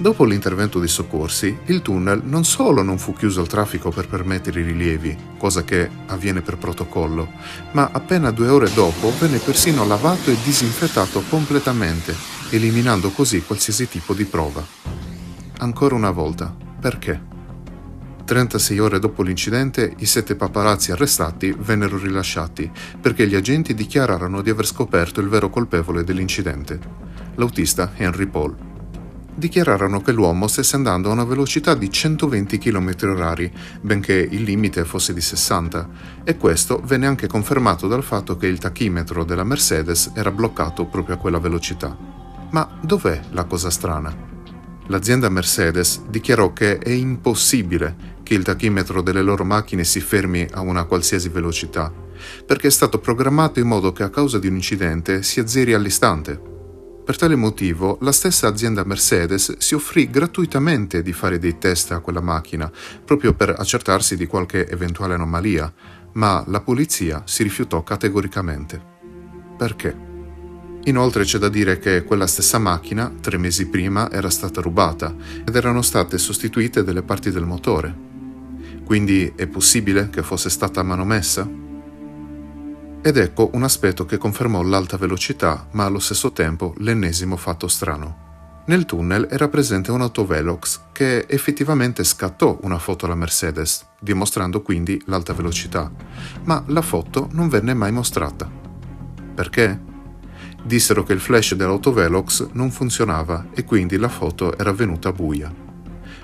Dopo 0.00 0.24
l'intervento 0.24 0.78
dei 0.78 0.86
soccorsi, 0.86 1.58
il 1.66 1.82
tunnel 1.82 2.20
non 2.22 2.44
solo 2.44 2.82
non 2.82 2.98
fu 2.98 3.14
chiuso 3.14 3.40
al 3.40 3.48
traffico 3.48 3.90
per 3.90 4.06
permettere 4.06 4.60
i 4.60 4.62
rilievi, 4.62 5.16
cosa 5.36 5.64
che 5.64 5.90
avviene 6.06 6.40
per 6.40 6.56
protocollo, 6.56 7.28
ma 7.72 7.88
appena 7.90 8.30
due 8.30 8.46
ore 8.46 8.72
dopo 8.72 9.12
venne 9.18 9.38
persino 9.38 9.84
lavato 9.84 10.30
e 10.30 10.36
disinfettato 10.44 11.24
completamente, 11.28 12.14
eliminando 12.50 13.10
così 13.10 13.42
qualsiasi 13.42 13.88
tipo 13.88 14.14
di 14.14 14.24
prova. 14.24 14.64
Ancora 15.58 15.96
una 15.96 16.12
volta, 16.12 16.54
perché? 16.80 17.20
36 18.24 18.78
ore 18.78 19.00
dopo 19.00 19.24
l'incidente, 19.24 19.94
i 19.96 20.06
sette 20.06 20.36
paparazzi 20.36 20.92
arrestati 20.92 21.52
vennero 21.58 21.98
rilasciati 21.98 22.70
perché 23.00 23.26
gli 23.26 23.34
agenti 23.34 23.74
dichiararono 23.74 24.42
di 24.42 24.50
aver 24.50 24.66
scoperto 24.66 25.20
il 25.20 25.28
vero 25.28 25.50
colpevole 25.50 26.04
dell'incidente, 26.04 26.78
l'autista 27.34 27.90
Henry 27.96 28.26
Paul. 28.26 28.67
Dichiararono 29.38 30.00
che 30.00 30.10
l'uomo 30.10 30.48
stesse 30.48 30.74
andando 30.74 31.10
a 31.10 31.12
una 31.12 31.22
velocità 31.22 31.74
di 31.74 31.88
120 31.88 32.58
km/h, 32.58 33.50
benché 33.80 34.14
il 34.14 34.42
limite 34.42 34.84
fosse 34.84 35.14
di 35.14 35.20
60, 35.20 35.88
e 36.24 36.36
questo 36.36 36.82
venne 36.84 37.06
anche 37.06 37.28
confermato 37.28 37.86
dal 37.86 38.02
fatto 38.02 38.36
che 38.36 38.48
il 38.48 38.58
tachimetro 38.58 39.22
della 39.22 39.44
Mercedes 39.44 40.10
era 40.12 40.32
bloccato 40.32 40.86
proprio 40.86 41.14
a 41.14 41.18
quella 41.18 41.38
velocità. 41.38 41.96
Ma 42.50 42.80
dov'è 42.82 43.20
la 43.30 43.44
cosa 43.44 43.70
strana? 43.70 44.12
L'azienda 44.88 45.28
Mercedes 45.28 46.02
dichiarò 46.08 46.52
che 46.52 46.78
è 46.78 46.90
impossibile 46.90 48.16
che 48.24 48.34
il 48.34 48.42
tachimetro 48.42 49.02
delle 49.02 49.22
loro 49.22 49.44
macchine 49.44 49.84
si 49.84 50.00
fermi 50.00 50.48
a 50.50 50.62
una 50.62 50.82
qualsiasi 50.82 51.28
velocità, 51.28 51.92
perché 52.44 52.66
è 52.66 52.72
stato 52.72 52.98
programmato 52.98 53.60
in 53.60 53.68
modo 53.68 53.92
che 53.92 54.02
a 54.02 54.10
causa 54.10 54.40
di 54.40 54.48
un 54.48 54.56
incidente 54.56 55.22
si 55.22 55.38
azzeri 55.38 55.74
all'istante. 55.74 56.56
Per 57.08 57.16
tale 57.16 57.36
motivo, 57.36 57.96
la 58.02 58.12
stessa 58.12 58.48
azienda 58.48 58.84
Mercedes 58.84 59.56
si 59.56 59.74
offrì 59.74 60.10
gratuitamente 60.10 61.00
di 61.00 61.14
fare 61.14 61.38
dei 61.38 61.56
test 61.56 61.92
a 61.92 62.00
quella 62.00 62.20
macchina, 62.20 62.70
proprio 63.02 63.32
per 63.32 63.48
accertarsi 63.48 64.14
di 64.14 64.26
qualche 64.26 64.68
eventuale 64.68 65.14
anomalia, 65.14 65.72
ma 66.12 66.44
la 66.48 66.60
polizia 66.60 67.22
si 67.24 67.42
rifiutò 67.42 67.82
categoricamente. 67.82 68.78
Perché? 69.56 69.96
Inoltre 70.84 71.24
c'è 71.24 71.38
da 71.38 71.48
dire 71.48 71.78
che 71.78 72.04
quella 72.04 72.26
stessa 72.26 72.58
macchina, 72.58 73.10
tre 73.22 73.38
mesi 73.38 73.68
prima, 73.68 74.10
era 74.10 74.28
stata 74.28 74.60
rubata 74.60 75.16
ed 75.46 75.56
erano 75.56 75.80
state 75.80 76.18
sostituite 76.18 76.84
delle 76.84 77.02
parti 77.02 77.30
del 77.30 77.46
motore. 77.46 77.96
Quindi 78.84 79.32
è 79.34 79.46
possibile 79.46 80.10
che 80.10 80.22
fosse 80.22 80.50
stata 80.50 80.82
manomessa? 80.82 81.67
Ed 83.00 83.16
ecco 83.16 83.50
un 83.52 83.62
aspetto 83.62 84.04
che 84.04 84.18
confermò 84.18 84.60
l'alta 84.62 84.96
velocità, 84.96 85.68
ma 85.72 85.84
allo 85.84 86.00
stesso 86.00 86.32
tempo 86.32 86.74
l'ennesimo 86.78 87.36
fatto 87.36 87.68
strano. 87.68 88.26
Nel 88.66 88.84
tunnel 88.86 89.28
era 89.30 89.48
presente 89.48 89.92
un 89.92 90.00
autovelox 90.00 90.80
che 90.92 91.24
effettivamente 91.28 92.02
scattò 92.02 92.58
una 92.62 92.78
foto 92.78 93.06
alla 93.06 93.14
Mercedes, 93.14 93.86
dimostrando 94.00 94.62
quindi 94.62 95.00
l'alta 95.06 95.32
velocità, 95.32 95.90
ma 96.42 96.62
la 96.66 96.82
foto 96.82 97.28
non 97.32 97.48
venne 97.48 97.72
mai 97.72 97.92
mostrata. 97.92 98.50
Perché? 99.34 99.80
Dissero 100.64 101.04
che 101.04 101.12
il 101.12 101.20
flash 101.20 101.54
dell'autovelox 101.54 102.48
non 102.52 102.72
funzionava 102.72 103.46
e 103.54 103.64
quindi 103.64 103.96
la 103.96 104.08
foto 104.08 104.58
era 104.58 104.72
venuta 104.72 105.12
buia 105.12 105.66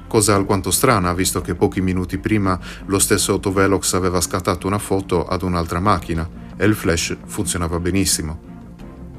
cosa 0.07 0.37
alquanto 0.37 0.71
strana 0.71 1.13
visto 1.13 1.41
che 1.41 1.57
pochi 1.57 1.81
minuti 1.81 2.19
prima 2.19 2.57
lo 2.87 3.01
stesso 3.01 3.33
autovelox 3.33 3.95
aveva 3.95 4.21
scattato 4.21 4.69
una 4.69 4.79
foto 4.79 5.27
ad 5.27 5.43
un'altra 5.43 5.81
macchina 5.81 6.43
e 6.57 6.65
il 6.65 6.75
flash 6.75 7.17
funzionava 7.27 7.79
benissimo. 7.81 8.53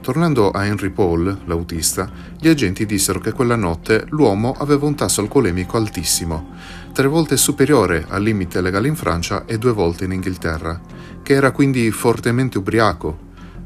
Tornando 0.01 0.51
a 0.51 0.65
Henry 0.65 0.91
Paul, 0.91 1.35
l'autista, 1.45 2.11
gli 2.39 2.47
agenti 2.47 2.85
dissero 2.85 3.19
che 3.19 3.31
quella 3.31 3.55
notte 3.55 4.05
l'uomo 4.09 4.53
aveva 4.59 4.85
un 4.85 4.93
tasso 4.93 5.21
alcolemico 5.21 5.77
altissimo, 5.77 6.51
tre 6.93 7.07
volte 7.07 7.37
superiore 7.37 8.05
al 8.07 8.21
limite 8.21 8.61
legale 8.61 8.87
in 8.87 8.95
Francia 8.95 9.45
e 9.45 9.57
due 9.57 9.71
volte 9.71 10.05
in 10.05 10.11
Inghilterra, 10.11 10.79
che 11.23 11.33
era 11.33 11.51
quindi 11.51 11.89
fortemente 11.89 12.59
ubriaco, 12.59 13.17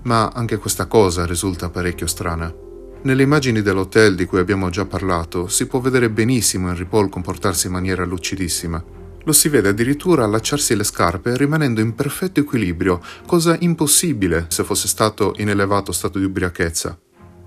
ma 0.04 0.32
anche 0.34 0.56
questa 0.58 0.86
cosa 0.86 1.26
risulta 1.26 1.70
parecchio 1.70 2.08
strana. 2.08 2.54
Nelle 3.02 3.24
immagini 3.24 3.62
dell'hotel 3.62 4.16
di 4.16 4.26
cui 4.26 4.40
abbiamo 4.40 4.70
già 4.70 4.86
parlato 4.86 5.50
si 5.50 5.68
può 5.68 5.80
vedere 5.82 6.10
benissimo 6.10 6.70
Henry 6.70 6.86
Paul 6.86 7.10
comportarsi 7.10 7.68
in 7.68 7.74
maniera 7.74 8.06
lucidissima. 8.06 8.82
Lo 9.30 9.36
si 9.36 9.48
vede 9.48 9.70
addirittura 9.70 10.24
allacciarsi 10.24 10.76
le 10.76 10.84
scarpe 10.84 11.38
rimanendo 11.38 11.82
in 11.82 11.94
perfetto 11.94 12.40
equilibrio, 12.40 13.00
cosa 13.28 13.56
impossibile 13.60 14.48
se 14.48 14.64
fosse 14.64 14.88
stato 14.88 15.36
in 15.38 15.50
elevato 15.50 15.92
stato 15.92 16.18
di 16.18 16.26
ubriachezza. 16.26 16.98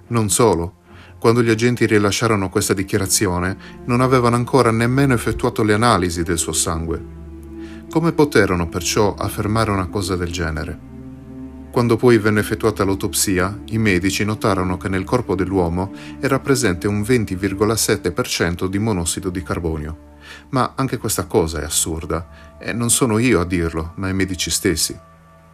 Non 0.06 0.30
solo, 0.30 0.74
quando 1.18 1.42
gli 1.42 1.50
agenti 1.50 1.84
rilasciarono 1.84 2.50
questa 2.50 2.72
dichiarazione, 2.72 3.56
non 3.86 4.00
avevano 4.00 4.36
ancora 4.36 4.70
nemmeno 4.70 5.12
effettuato 5.12 5.64
le 5.64 5.72
analisi 5.72 6.22
del 6.22 6.38
suo 6.38 6.52
sangue. 6.52 7.04
Come 7.90 8.12
poterono 8.12 8.68
perciò 8.68 9.16
affermare 9.16 9.72
una 9.72 9.88
cosa 9.88 10.14
del 10.14 10.30
genere? 10.30 10.78
Quando 11.72 11.96
poi 11.96 12.16
venne 12.18 12.38
effettuata 12.38 12.84
l'autopsia, 12.84 13.60
i 13.70 13.78
medici 13.78 14.24
notarono 14.24 14.76
che 14.76 14.88
nel 14.88 15.02
corpo 15.02 15.34
dell'uomo 15.34 15.90
era 16.20 16.38
presente 16.38 16.86
un 16.86 17.00
20,7% 17.00 18.66
di 18.66 18.78
monossido 18.78 19.30
di 19.30 19.42
carbonio. 19.42 20.10
Ma 20.50 20.72
anche 20.76 20.98
questa 20.98 21.26
cosa 21.26 21.60
è 21.60 21.64
assurda, 21.64 22.56
e 22.58 22.72
non 22.72 22.90
sono 22.90 23.18
io 23.18 23.40
a 23.40 23.44
dirlo, 23.44 23.92
ma 23.96 24.08
i 24.08 24.14
medici 24.14 24.50
stessi. 24.50 24.98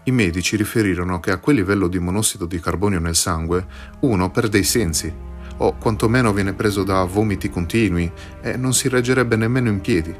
I 0.04 0.10
medici 0.10 0.56
riferirono 0.56 1.20
che 1.20 1.30
a 1.30 1.38
quel 1.38 1.56
livello 1.56 1.88
di 1.88 1.98
monossido 1.98 2.46
di 2.46 2.60
carbonio 2.60 2.98
nel 2.98 3.14
sangue 3.14 3.66
uno 4.00 4.30
perde 4.30 4.58
i 4.58 4.64
sensi, 4.64 5.12
o 5.58 5.76
quantomeno 5.76 6.32
viene 6.32 6.54
preso 6.54 6.82
da 6.82 7.04
vomiti 7.04 7.50
continui 7.50 8.10
e 8.40 8.56
non 8.56 8.72
si 8.72 8.88
reggerebbe 8.88 9.36
nemmeno 9.36 9.68
in 9.68 9.80
piedi. 9.80 10.14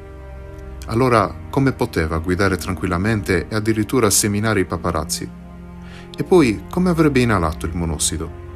Allora 0.87 1.35
come 1.51 1.73
poteva 1.73 2.19
guidare 2.19 2.57
tranquillamente 2.57 3.47
e 3.49 3.55
addirittura 3.55 4.11
seminare 4.11 4.61
i 4.61 4.65
paparazzi? 4.65 5.29
E 6.17 6.25
poi, 6.25 6.65
come 6.69 6.91
avrebbe 6.91 7.21
inalato 7.21 7.67
il 7.67 7.77
monossido? 7.77 8.48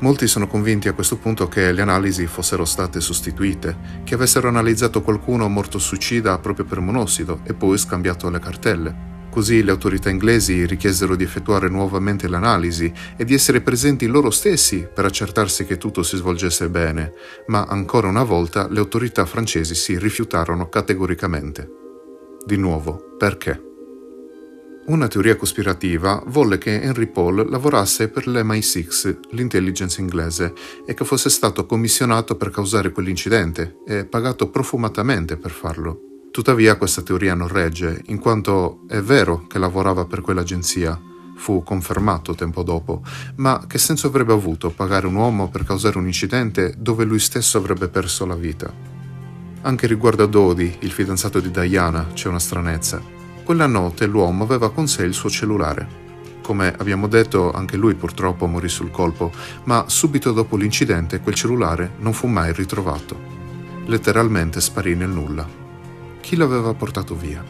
Molti 0.00 0.28
sono 0.28 0.46
convinti 0.46 0.86
a 0.86 0.92
questo 0.92 1.16
punto 1.16 1.48
che 1.48 1.72
le 1.72 1.82
analisi 1.82 2.26
fossero 2.28 2.64
state 2.64 3.00
sostituite, 3.00 4.02
che 4.04 4.14
avessero 4.14 4.46
analizzato 4.46 5.02
qualcuno 5.02 5.48
morto 5.48 5.80
suicida 5.80 6.38
proprio 6.38 6.64
per 6.64 6.78
monossido 6.78 7.40
e 7.42 7.52
poi 7.52 7.76
scambiato 7.78 8.30
le 8.30 8.38
cartelle. 8.38 9.06
Così 9.28 9.62
le 9.62 9.72
autorità 9.72 10.08
inglesi 10.08 10.66
richiesero 10.66 11.16
di 11.16 11.24
effettuare 11.24 11.68
nuovamente 11.68 12.28
l'analisi 12.28 12.92
e 13.16 13.24
di 13.24 13.34
essere 13.34 13.60
presenti 13.60 14.06
loro 14.06 14.30
stessi 14.30 14.88
per 14.92 15.04
accertarsi 15.04 15.66
che 15.66 15.78
tutto 15.78 16.04
si 16.04 16.16
svolgesse 16.16 16.68
bene, 16.68 17.12
ma 17.48 17.64
ancora 17.64 18.08
una 18.08 18.22
volta 18.22 18.68
le 18.68 18.78
autorità 18.78 19.26
francesi 19.26 19.74
si 19.74 19.98
rifiutarono 19.98 20.68
categoricamente. 20.68 21.68
Di 22.46 22.56
nuovo, 22.56 23.16
perché? 23.18 23.67
Una 24.88 25.06
teoria 25.06 25.36
cospirativa 25.36 26.22
volle 26.28 26.56
che 26.56 26.80
Henry 26.80 27.08
Paul 27.08 27.46
lavorasse 27.50 28.08
per 28.08 28.26
l'MI6, 28.26 29.18
l'intelligence 29.32 30.00
inglese, 30.00 30.54
e 30.86 30.94
che 30.94 31.04
fosse 31.04 31.28
stato 31.28 31.66
commissionato 31.66 32.36
per 32.36 32.48
causare 32.48 32.90
quell'incidente 32.90 33.80
e 33.86 34.06
pagato 34.06 34.48
profumatamente 34.48 35.36
per 35.36 35.50
farlo. 35.50 36.00
Tuttavia 36.30 36.76
questa 36.76 37.02
teoria 37.02 37.34
non 37.34 37.48
regge, 37.48 38.00
in 38.06 38.18
quanto 38.18 38.84
è 38.88 39.00
vero 39.00 39.46
che 39.46 39.58
lavorava 39.58 40.06
per 40.06 40.22
quell'agenzia, 40.22 40.98
fu 41.36 41.62
confermato 41.62 42.34
tempo 42.34 42.62
dopo, 42.62 43.02
ma 43.36 43.66
che 43.66 43.76
senso 43.76 44.06
avrebbe 44.06 44.32
avuto 44.32 44.70
pagare 44.70 45.06
un 45.06 45.16
uomo 45.16 45.50
per 45.50 45.64
causare 45.64 45.98
un 45.98 46.06
incidente 46.06 46.72
dove 46.78 47.04
lui 47.04 47.18
stesso 47.18 47.58
avrebbe 47.58 47.88
perso 47.88 48.24
la 48.24 48.36
vita? 48.36 48.72
Anche 49.60 49.86
riguardo 49.86 50.22
a 50.22 50.26
Dodi, 50.26 50.78
il 50.80 50.92
fidanzato 50.92 51.40
di 51.40 51.50
Diana, 51.50 52.06
c'è 52.14 52.28
una 52.28 52.38
stranezza. 52.38 53.16
Quella 53.48 53.66
notte 53.66 54.04
l'uomo 54.04 54.44
aveva 54.44 54.70
con 54.70 54.88
sé 54.88 55.04
il 55.04 55.14
suo 55.14 55.30
cellulare. 55.30 55.88
Come 56.42 56.70
abbiamo 56.76 57.06
detto, 57.06 57.50
anche 57.50 57.78
lui 57.78 57.94
purtroppo 57.94 58.46
morì 58.46 58.68
sul 58.68 58.90
colpo, 58.90 59.32
ma 59.64 59.84
subito 59.86 60.32
dopo 60.32 60.54
l'incidente 60.54 61.20
quel 61.20 61.34
cellulare 61.34 61.92
non 62.00 62.12
fu 62.12 62.26
mai 62.26 62.52
ritrovato. 62.52 63.18
Letteralmente 63.86 64.60
sparì 64.60 64.94
nel 64.94 65.08
nulla. 65.08 65.48
Chi 66.20 66.36
l'aveva 66.36 66.74
portato 66.74 67.14
via? 67.14 67.42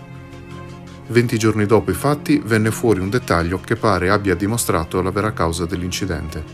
Venti 1.09 1.37
giorni 1.37 1.67
dopo 1.67 1.91
i 1.91 1.95
fatti 1.95 2.41
venne 2.45 2.71
fuori 2.71 3.01
un 3.01 3.11
dettaglio 3.11 3.59
che 3.59 3.75
pare 3.75 4.09
abbia 4.09 4.37
dimostrato 4.37 5.03
la 5.03 5.11
vera 5.11 5.33
causa 5.33 5.67
dell'incidente. 5.67 6.45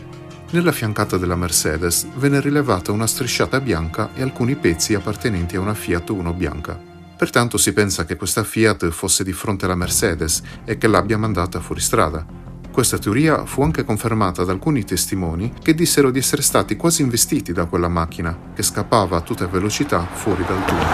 Nella 0.53 0.71
fiancata 0.71 1.17
della 1.17 1.35
Mercedes 1.35 2.07
venne 2.15 2.41
rilevata 2.41 2.91
una 2.91 3.05
strisciata 3.05 3.61
bianca 3.61 4.09
e 4.15 4.23
alcuni 4.23 4.55
pezzi 4.55 4.95
appartenenti 4.95 5.55
a 5.55 5.59
una 5.59 5.75
Fiat 5.75 6.09
Uno 6.09 6.33
bianca. 6.33 6.93
Pertanto 7.17 7.57
si 7.57 7.71
pensa 7.71 8.05
che 8.05 8.17
questa 8.17 8.43
Fiat 8.43 8.89
fosse 8.89 9.23
di 9.23 9.31
fronte 9.31 9.65
alla 9.65 9.75
Mercedes 9.75 10.41
e 10.65 10.77
che 10.77 10.87
l'abbia 10.87 11.17
mandata 11.17 11.59
fuori 11.61 11.79
strada. 11.79 12.25
Questa 12.71 12.97
teoria 12.97 13.45
fu 13.45 13.61
anche 13.61 13.85
confermata 13.85 14.43
da 14.43 14.51
alcuni 14.51 14.83
testimoni 14.83 15.53
che 15.61 15.73
dissero 15.73 16.11
di 16.11 16.19
essere 16.19 16.41
stati 16.41 16.75
quasi 16.75 17.03
investiti 17.03 17.53
da 17.53 17.65
quella 17.65 17.87
macchina, 17.87 18.37
che 18.53 18.63
scappava 18.63 19.15
a 19.15 19.21
tutta 19.21 19.47
velocità 19.47 20.05
fuori 20.05 20.43
dal 20.45 20.65
tunnel. 20.65 20.85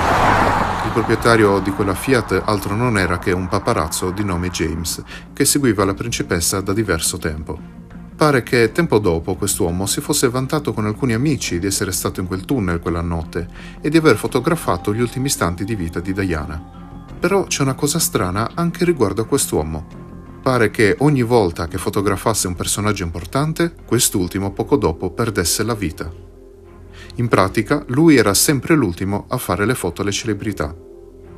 Il 0.85 0.91
proprietario 0.91 1.59
di 1.59 1.71
quella 1.71 1.95
Fiat 1.95 2.43
altro 2.45 2.75
non 2.75 2.99
era 2.99 3.17
che 3.17 3.31
un 3.31 3.47
paparazzo 3.47 4.11
di 4.11 4.23
nome 4.23 4.51
James, 4.51 5.01
che 5.33 5.43
seguiva 5.45 5.83
la 5.83 5.95
principessa 5.95 6.61
da 6.61 6.71
diverso 6.71 7.17
tempo. 7.17 7.80
Pare 8.21 8.43
che 8.43 8.71
tempo 8.71 8.99
dopo 8.99 9.33
quest'uomo 9.33 9.87
si 9.87 9.99
fosse 9.99 10.29
vantato 10.29 10.73
con 10.73 10.85
alcuni 10.85 11.13
amici 11.13 11.57
di 11.57 11.65
essere 11.65 11.91
stato 11.91 12.19
in 12.19 12.27
quel 12.27 12.45
tunnel 12.45 12.79
quella 12.79 13.01
notte 13.01 13.47
e 13.81 13.89
di 13.89 13.97
aver 13.97 14.15
fotografato 14.15 14.93
gli 14.93 15.01
ultimi 15.01 15.25
istanti 15.25 15.63
di 15.63 15.73
vita 15.73 15.99
di 15.99 16.13
Diana. 16.13 16.63
Però 17.19 17.45
c'è 17.45 17.63
una 17.63 17.73
cosa 17.73 17.97
strana 17.97 18.51
anche 18.53 18.85
riguardo 18.85 19.23
a 19.23 19.25
quest'uomo. 19.25 19.87
Pare 20.39 20.69
che 20.69 20.97
ogni 20.99 21.23
volta 21.23 21.67
che 21.67 21.79
fotografasse 21.79 22.45
un 22.45 22.53
personaggio 22.53 23.01
importante, 23.01 23.73
quest'ultimo 23.87 24.51
poco 24.51 24.75
dopo 24.75 25.09
perdesse 25.09 25.63
la 25.63 25.73
vita. 25.73 26.07
In 27.15 27.27
pratica, 27.27 27.83
lui 27.87 28.17
era 28.17 28.35
sempre 28.35 28.75
l'ultimo 28.75 29.25
a 29.29 29.37
fare 29.37 29.65
le 29.65 29.73
foto 29.73 30.03
alle 30.03 30.11
celebrità. 30.11 30.75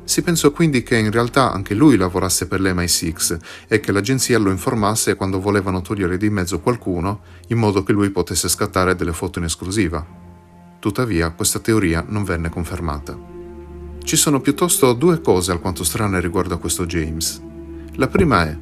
Si 0.05 0.21
pensò 0.21 0.51
quindi 0.51 0.83
che 0.83 0.97
in 0.97 1.11
realtà 1.11 1.51
anche 1.53 1.73
lui 1.73 1.95
lavorasse 1.95 2.47
per 2.47 2.59
l'MI6 2.59 3.39
e 3.67 3.79
che 3.79 3.91
l'agenzia 3.91 4.37
lo 4.37 4.51
informasse 4.51 5.15
quando 5.15 5.39
volevano 5.39 5.81
togliere 5.81 6.17
di 6.17 6.29
mezzo 6.29 6.59
qualcuno 6.59 7.21
in 7.47 7.57
modo 7.57 7.83
che 7.83 7.93
lui 7.93 8.09
potesse 8.09 8.49
scattare 8.49 8.95
delle 8.95 9.13
foto 9.13 9.39
in 9.39 9.45
esclusiva. 9.45 10.05
Tuttavia 10.79 11.31
questa 11.31 11.59
teoria 11.59 12.03
non 12.07 12.23
venne 12.25 12.49
confermata. 12.49 13.17
Ci 14.03 14.15
sono 14.17 14.41
piuttosto 14.41 14.91
due 14.91 15.21
cose 15.21 15.51
alquanto 15.51 15.85
strane 15.85 16.19
riguardo 16.19 16.55
a 16.55 16.59
questo 16.59 16.85
James. 16.85 17.41
La 17.95 18.07
prima 18.07 18.45
è 18.45 18.57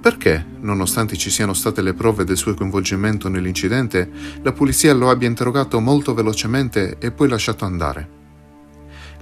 perché, 0.00 0.42
nonostante 0.60 1.18
ci 1.18 1.28
siano 1.28 1.52
state 1.52 1.82
le 1.82 1.92
prove 1.92 2.24
del 2.24 2.38
suo 2.38 2.54
coinvolgimento 2.54 3.28
nell'incidente, 3.28 4.10
la 4.40 4.52
polizia 4.52 4.94
lo 4.94 5.10
abbia 5.10 5.28
interrogato 5.28 5.78
molto 5.78 6.14
velocemente 6.14 6.96
e 6.98 7.10
poi 7.10 7.28
lasciato 7.28 7.66
andare. 7.66 8.19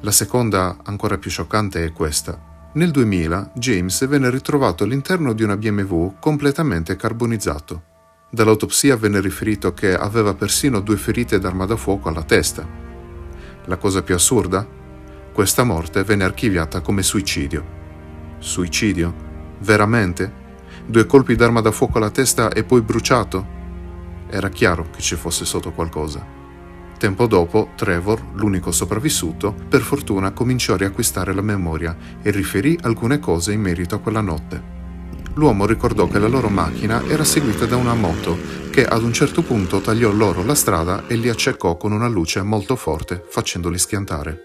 La 0.02 0.12
seconda, 0.12 0.76
ancora 0.85 1.19
più 1.19 1.28
scioccante, 1.28 1.85
è 1.85 1.93
questa. 1.93 2.71
Nel 2.75 2.93
2000 2.93 3.50
James 3.55 4.07
venne 4.07 4.31
ritrovato 4.31 4.85
all'interno 4.85 5.33
di 5.33 5.43
una 5.43 5.57
BMW 5.57 6.14
completamente 6.21 6.95
carbonizzato. 6.95 7.83
Dall'autopsia 8.31 8.97
venne 8.97 9.21
riferito 9.21 9.75
che 9.75 9.97
aveva 9.97 10.35
persino 10.35 10.78
due 10.78 10.97
ferite 10.97 11.40
d'arma 11.40 11.67
da 11.67 11.75
fuoco 11.75 12.09
alla 12.09 12.23
testa. 12.23 12.64
La 13.64 13.76
cosa 13.76 14.02
più 14.02 14.14
assurda? 14.14 14.64
Questa 15.33 15.64
morte 15.64 16.05
venne 16.05 16.23
archiviata 16.23 16.81
come 16.81 17.02
suicidio. 17.02 17.76
Suicidio? 18.38 19.12
Veramente? 19.59 20.47
Due 20.87 21.07
colpi 21.07 21.35
d'arma 21.35 21.61
da 21.61 21.73
fuoco 21.73 21.99
alla 21.99 22.11
testa 22.11 22.50
e 22.50 22.62
poi 22.62 22.83
bruciato? 22.83 23.57
Era 24.31 24.49
chiaro 24.49 24.90
che 24.90 25.00
ci 25.00 25.17
fosse 25.17 25.45
sotto 25.45 25.73
qualcosa. 25.73 26.38
Tempo 26.99 27.28
dopo, 27.28 27.71
Trevor, 27.76 28.21
l'unico 28.35 28.73
sopravvissuto, 28.73 29.55
per 29.69 29.83
fortuna 29.83 30.33
cominciò 30.33 30.75
a 30.75 30.78
riacquistare 30.78 31.33
la 31.33 31.43
memoria 31.43 31.97
e 32.21 32.33
riferì 32.33 32.76
alcune 32.83 33.21
cose 33.21 33.52
in 33.52 33.61
merito 33.61 33.95
a 33.95 34.00
quella 34.00 34.21
notte. 34.21 34.76
L'uomo 35.35 35.64
ricordò 35.64 36.09
che 36.09 36.19
la 36.19 36.26
loro 36.26 36.49
macchina 36.49 37.05
era 37.07 37.23
seguita 37.23 37.67
da 37.67 37.76
una 37.76 37.95
moto 37.95 38.37
che 38.71 38.85
ad 38.85 39.05
un 39.05 39.12
certo 39.12 39.43
punto 39.43 39.81
tagliò 39.81 40.11
loro 40.11 40.45
la 40.45 40.57
strada 40.57 41.07
e 41.07 41.14
li 41.14 41.28
accecò 41.28 41.76
con 41.76 41.93
una 41.93 42.09
luce 42.09 42.43
molto 42.43 42.75
forte, 42.75 43.25
facendoli 43.28 43.78
schiantare. 43.78 44.43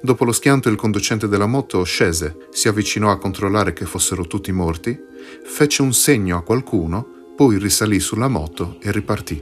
Dopo 0.00 0.24
lo 0.24 0.32
schianto 0.32 0.68
il 0.68 0.76
conducente 0.76 1.26
della 1.26 1.46
moto 1.46 1.82
scese, 1.82 2.46
si 2.50 2.68
avvicinò 2.68 3.10
a 3.10 3.18
controllare 3.18 3.72
che 3.72 3.84
fossero 3.84 4.28
tutti 4.28 4.52
morti, 4.52 4.96
fece 5.44 5.82
un 5.82 5.92
segno 5.92 6.36
a 6.36 6.42
qualcuno 6.42 7.18
poi 7.40 7.56
risalì 7.56 8.00
sulla 8.00 8.28
moto 8.28 8.76
e 8.82 8.92
ripartì. 8.92 9.40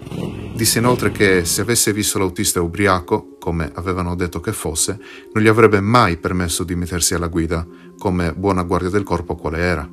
Disse 0.54 0.78
inoltre 0.78 1.10
che 1.10 1.44
se 1.44 1.62
avesse 1.62 1.92
visto 1.92 2.20
l'autista 2.20 2.62
ubriaco, 2.62 3.34
come 3.40 3.72
avevano 3.74 4.14
detto 4.14 4.38
che 4.38 4.52
fosse, 4.52 5.00
non 5.32 5.42
gli 5.42 5.48
avrebbe 5.48 5.80
mai 5.80 6.16
permesso 6.16 6.62
di 6.62 6.76
mettersi 6.76 7.14
alla 7.14 7.26
guida, 7.26 7.66
come 7.98 8.34
buona 8.34 8.62
guardia 8.62 8.88
del 8.88 9.02
corpo 9.02 9.34
quale 9.34 9.58
era. 9.58 9.90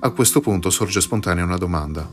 A 0.00 0.08
questo 0.08 0.40
punto 0.40 0.70
sorge 0.70 1.02
spontanea 1.02 1.44
una 1.44 1.58
domanda. 1.58 2.08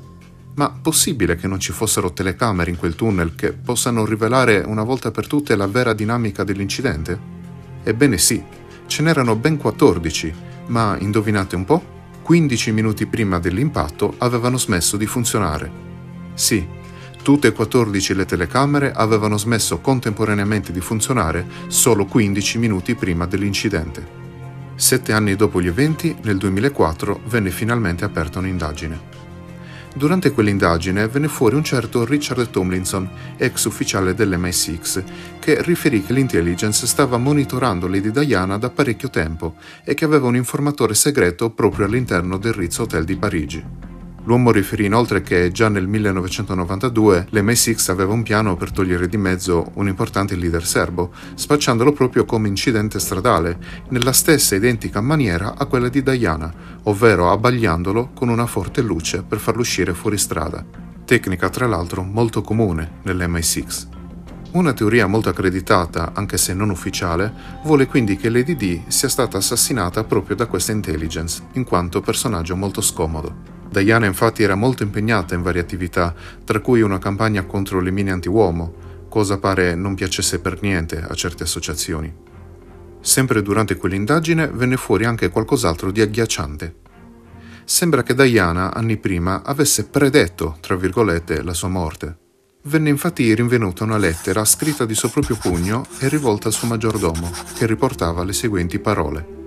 Ma 0.56 0.70
possibile 0.70 1.38
che 1.38 1.48
non 1.48 1.62
ci 1.62 1.72
fossero 1.72 2.12
telecamere 2.12 2.70
in 2.70 2.76
quel 2.76 2.96
tunnel 2.96 3.36
che 3.36 3.54
possano 3.54 4.04
rivelare 4.04 4.66
una 4.68 4.84
volta 4.84 5.12
per 5.12 5.28
tutte 5.28 5.56
la 5.56 5.68
vera 5.68 5.94
dinamica 5.94 6.44
dell'incidente? 6.44 7.18
Ebbene 7.84 8.18
sì, 8.18 8.44
ce 8.86 9.02
n'erano 9.02 9.38
ben 9.38 9.56
14, 9.56 10.34
ma 10.66 10.98
indovinate 11.00 11.56
un 11.56 11.64
po'? 11.64 11.99
15 12.30 12.72
minuti 12.74 13.08
prima 13.08 13.40
dell'impatto 13.40 14.14
avevano 14.20 14.60
smesso 14.60 14.98
di 14.98 15.08
funzionare. 15.08 15.72
Sì, 16.36 16.64
tutte 17.24 17.48
e 17.48 17.52
14 17.52 18.14
le 18.14 18.26
telecamere 18.26 18.92
avevano 18.92 19.36
smesso 19.36 19.80
contemporaneamente 19.80 20.72
di 20.72 20.80
funzionare 20.80 21.48
solo 21.70 22.06
15 22.06 22.60
minuti 22.60 22.94
prima 22.94 23.26
dell'incidente. 23.26 24.08
Sette 24.76 25.12
anni 25.12 25.36
dopo 25.36 25.60
gli 25.60 25.66
eventi, 25.66 26.16
nel 26.22 26.38
2004, 26.38 27.22
venne 27.26 27.50
finalmente 27.50 28.06
aperta 28.06 28.38
un'indagine. 28.38 29.29
Durante 29.96 30.32
quell'indagine 30.32 31.08
venne 31.08 31.28
fuori 31.28 31.56
un 31.56 31.64
certo 31.64 32.06
Richard 32.06 32.50
Tomlinson, 32.52 33.10
ex 33.38 33.66
ufficiale 33.66 34.14
dell'MI6, 34.14 35.04
che 35.40 35.62
riferì 35.64 36.04
che 36.04 36.14
l'intelligence 36.14 36.86
stava 36.86 37.18
monitorando 37.18 37.88
Lady 37.88 38.12
Diana 38.12 38.58
da 38.58 38.70
parecchio 38.70 39.10
tempo 39.10 39.56
e 39.84 39.96
che 39.96 40.06
aveva 40.06 40.28
un 40.28 40.36
informatore 40.36 40.94
segreto 40.94 41.50
proprio 41.50 41.86
all'interno 41.86 42.38
del 42.38 42.54
Ritz 42.54 42.78
Hotel 42.78 43.04
di 43.04 43.18
Parigi. 43.18 43.66
L'uomo 44.30 44.52
riferì 44.52 44.86
inoltre 44.86 45.24
che 45.24 45.50
già 45.50 45.70
nel 45.70 45.88
1992 45.88 47.30
l'MI6 47.32 47.90
aveva 47.90 48.14
un 48.14 48.22
piano 48.22 48.56
per 48.56 48.72
togliere 48.72 49.08
di 49.08 49.18
mezzo 49.18 49.72
un 49.74 49.88
importante 49.88 50.36
leader 50.36 50.64
serbo, 50.64 51.12
spacciandolo 51.34 51.94
proprio 51.94 52.26
come 52.26 52.48
incidente 52.48 53.00
stradale, 53.00 53.58
nella 53.90 54.12
stessa 54.12 54.54
identica 54.54 55.02
maniera 55.02 55.56
a 55.58 55.66
quella 55.66 55.90
di 55.90 56.04
Diana, 56.04 56.54
ovvero 56.84 57.32
abbagliandolo 57.32 58.12
con 58.14 58.30
una 58.30 58.46
forte 58.46 58.82
luce 58.82 59.24
per 59.24 59.40
farlo 59.40 59.62
uscire 59.62 59.96
fuori 59.96 60.20
strada. 60.20 60.64
Tecnica 61.06 61.50
tra 61.50 61.66
l'altro 61.66 62.04
molto 62.04 62.42
comune 62.42 63.00
nell'MI6. 63.06 63.88
Una 64.52 64.74
teoria 64.74 65.08
molto 65.08 65.30
accreditata, 65.30 66.12
anche 66.14 66.38
se 66.38 66.54
non 66.54 66.70
ufficiale, 66.70 67.34
vuole 67.64 67.88
quindi 67.88 68.16
che 68.16 68.30
Lady 68.30 68.56
D 68.56 68.82
sia 68.90 69.10
stata 69.10 69.40
assassinata 69.40 70.04
proprio 70.04 70.36
da 70.36 70.46
questa 70.46 70.72
intelligence, 70.72 71.42
in 71.54 71.64
quanto 71.64 72.02
personaggio 72.02 72.56
molto 72.56 72.82
scomodo. 72.82 73.58
Diana 73.70 74.08
infatti 74.08 74.42
era 74.42 74.56
molto 74.56 74.84
impegnata 74.84 75.36
in 75.36 75.44
varie 75.44 75.62
attività, 75.62 76.14
tra 76.44 76.60
cui 76.60 76.82
una 76.82 76.98
campagna 76.98 77.44
contro 77.44 77.80
le 77.80 77.92
mine 77.92 78.12
anti-uomo, 78.12 78.74
cosa 79.10 79.38
pare 79.38 79.76
non 79.76 79.96
piacesse 79.96 80.40
per 80.40 80.62
niente 80.62 81.00
a 81.02 81.14
certe 81.14 81.44
associazioni. 81.44 82.12
Sempre 83.02 83.42
durante 83.42 83.78
quell'indagine 83.78 84.48
venne 84.48 84.76
fuori 84.76 85.06
anche 85.06 85.30
qualcos'altro 85.30 85.92
di 85.92 86.02
agghiacciante. 86.02 86.76
Sembra 87.64 88.02
che 88.02 88.16
Diana, 88.16 88.74
anni 88.74 88.98
prima, 88.98 89.44
avesse 89.44 89.86
predetto, 89.86 90.58
tra 90.60 90.76
virgolette, 90.76 91.44
la 91.44 91.54
sua 91.54 91.68
morte. 91.68 92.18
Venne 92.64 92.90
infatti 92.90 93.34
rinvenuta 93.34 93.84
una 93.84 93.98
lettera 93.98 94.44
scritta 94.44 94.86
di 94.86 94.96
suo 94.96 95.10
proprio 95.10 95.38
pugno 95.38 95.86
e 96.00 96.10
rivolta 96.10 96.48
al 96.48 96.54
suo 96.54 96.68
maggiordomo, 96.68 97.32
che 97.56 97.68
riportava 97.68 98.24
le 98.24 98.34
seguenti 98.34 98.80
parole. 98.80 99.38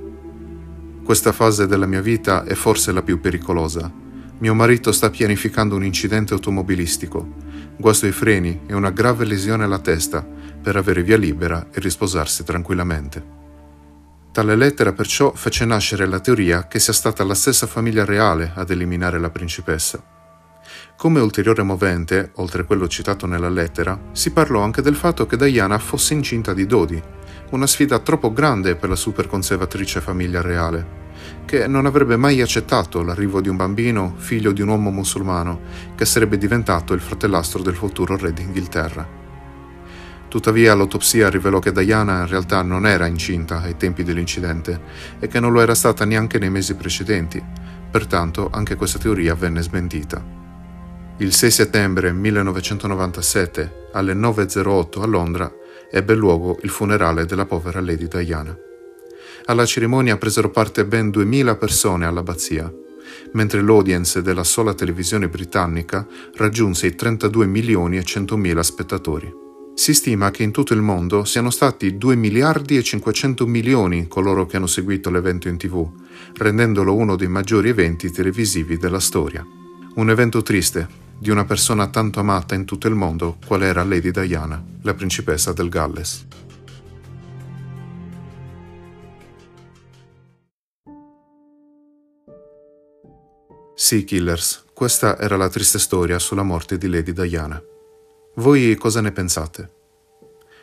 Questa 1.05 1.33
fase 1.33 1.67
della 1.67 1.87
mia 1.87 2.01
vita 2.01 2.45
è 2.45 2.55
forse 2.55 2.93
la 2.93 3.03
più 3.03 3.21
pericolosa. 3.21 3.93
Mio 4.43 4.55
marito 4.55 4.91
sta 4.91 5.09
pianificando 5.09 5.77
un 5.77 5.85
incidente 5.85 6.35
automobilistico, 6.35 7.29
guasto 7.77 8.07
ai 8.07 8.11
freni 8.11 8.63
e 8.67 8.75
una 8.75 8.91
grave 8.91 9.25
lesione 9.25 9.63
alla 9.63 9.79
testa 9.79 10.21
per 10.61 10.75
avere 10.75 11.05
via 11.05 11.17
libera 11.17 11.69
e 11.71 11.79
risposarsi 11.79 12.43
tranquillamente. 12.43 13.25
Tale 14.33 14.57
lettera 14.57 14.93
perciò 14.93 15.31
fece 15.33 15.65
nascere 15.65 16.07
la 16.07 16.19
teoria 16.19 16.67
che 16.67 16.81
sia 16.81 16.93
stata 16.93 17.23
la 17.23 17.37
stessa 17.37 17.69
famiglia 17.69 18.05
reale 18.05 18.51
ad 18.57 18.71
eliminare 18.71 19.21
la 19.21 19.31
principessa. 19.31 20.03
Come 20.97 21.21
ulteriore 21.21 21.63
movente, 21.63 22.33
oltre 22.35 22.65
quello 22.65 22.89
citato 22.89 23.27
nella 23.27 23.49
lettera, 23.49 23.97
si 24.11 24.33
parlò 24.33 24.63
anche 24.63 24.83
del 24.83 24.97
fatto 24.97 25.25
che 25.25 25.37
Diana 25.37 25.79
fosse 25.79 26.15
incinta 26.15 26.53
di 26.53 26.67
Dodi, 26.67 27.01
una 27.51 27.69
sfida 27.69 28.01
troppo 28.01 28.33
grande 28.33 28.75
per 28.75 28.89
la 28.89 28.97
super 28.97 29.29
conservatrice 29.29 30.01
famiglia 30.01 30.41
reale 30.41 31.02
che 31.45 31.67
non 31.67 31.87
avrebbe 31.87 32.17
mai 32.17 32.41
accettato 32.41 33.03
l'arrivo 33.03 33.41
di 33.41 33.49
un 33.49 33.57
bambino 33.57 34.15
figlio 34.17 34.53
di 34.53 34.63
un 34.63 34.69
uomo 34.69 34.91
musulmano 34.91 35.61
che 35.95 36.05
sarebbe 36.05 36.39
diventato 36.39 36.95
il 36.95 37.01
fratellastro 37.01 37.63
del 37.63 37.75
futuro 37.75 38.17
re 38.17 38.33
d'Inghilterra. 38.33 39.21
Tuttavia 40.29 40.75
l'autopsia 40.75 41.29
rivelò 41.29 41.59
che 41.59 41.73
Diana 41.73 42.21
in 42.21 42.27
realtà 42.27 42.63
non 42.63 42.87
era 42.87 43.05
incinta 43.05 43.61
ai 43.61 43.77
tempi 43.77 44.03
dell'incidente 44.03 44.81
e 45.19 45.29
che 45.29 45.41
non 45.41 45.53
lo 45.53 45.61
era 45.61 45.75
stata 45.75 46.07
neanche 46.07 46.39
nei 46.39 46.49
mesi 46.49 46.75
precedenti, 46.75 47.43
pertanto 47.91 48.49
anche 48.51 48.75
questa 48.75 48.99
teoria 48.99 49.35
venne 49.35 49.61
smentita. 49.61 50.25
Il 51.19 51.35
6 51.35 51.51
settembre 51.51 52.13
1997, 52.13 53.89
alle 53.93 54.15
9.08 54.15 55.03
a 55.03 55.07
Londra, 55.07 55.53
ebbe 55.91 56.15
luogo 56.15 56.59
il 56.63 56.71
funerale 56.71 57.27
della 57.27 57.45
povera 57.45 57.83
Lady 57.83 58.09
Diana. 58.09 58.57
Alla 59.45 59.67
cerimonia 59.67 60.17
presero 60.17 60.51
parte 60.51 60.85
ben 60.85 61.11
2000 61.11 61.57
persone 61.57 62.07
all'abbazia, 62.07 62.73
mentre 63.33 63.61
l'audience 63.61 64.23
della 64.23 64.45
sola 64.45 64.73
televisione 64.73 65.29
britannica 65.29 66.07
raggiunse 66.37 66.87
i 66.87 66.95
32 66.95 67.47
milioni 67.47 67.97
e 67.97 68.05
100 68.05 68.37
mila 68.37 68.63
spettatori. 68.63 69.41
Si 69.75 69.95
stima 69.95 70.31
che 70.31 70.45
in 70.45 70.53
tutto 70.53 70.75
il 70.75 70.83
mondo 70.83 71.25
siano 71.25 71.51
stati 71.51 71.97
2 71.97 72.15
miliardi 72.15 72.77
e 72.77 72.83
500 72.85 73.47
milioni 73.47 74.07
coloro 74.07 74.47
che 74.47 74.59
hanno 74.59 74.67
seguito 74.67 75.11
l'evento 75.11 75.49
in 75.49 75.57
tv, 75.57 75.91
rendendolo 76.37 76.95
uno 76.95 77.17
dei 77.17 77.29
maggiori 77.29 77.71
eventi 77.71 78.13
televisivi 78.13 78.77
della 78.77 79.01
storia. 79.01 79.45
Un 79.95 80.09
evento 80.09 80.43
triste, 80.43 80.87
di 81.19 81.31
una 81.31 81.45
persona 81.45 81.89
tanto 81.89 82.21
amata 82.21 82.55
in 82.55 82.65
tutto 82.65 82.87
il 82.87 82.95
mondo 82.95 83.39
qual 83.45 83.63
era 83.63 83.83
Lady 83.83 84.11
Diana, 84.11 84.63
la 84.83 84.95
principessa 84.95 85.53
del 85.53 85.69
Galles. 85.69 86.27
Sì, 93.83 94.05
Killers, 94.05 94.67
questa 94.73 95.19
era 95.19 95.37
la 95.37 95.49
triste 95.49 95.81
storia 95.81 96.21
sulla 96.21 96.45
morte 96.45 96.79
di 96.79 96.89
Lady 96.89 97.13
Diana. 97.13 97.61
Voi 98.37 98.77
cosa 98.77 99.01
ne 99.01 99.11
pensate? 99.11 99.73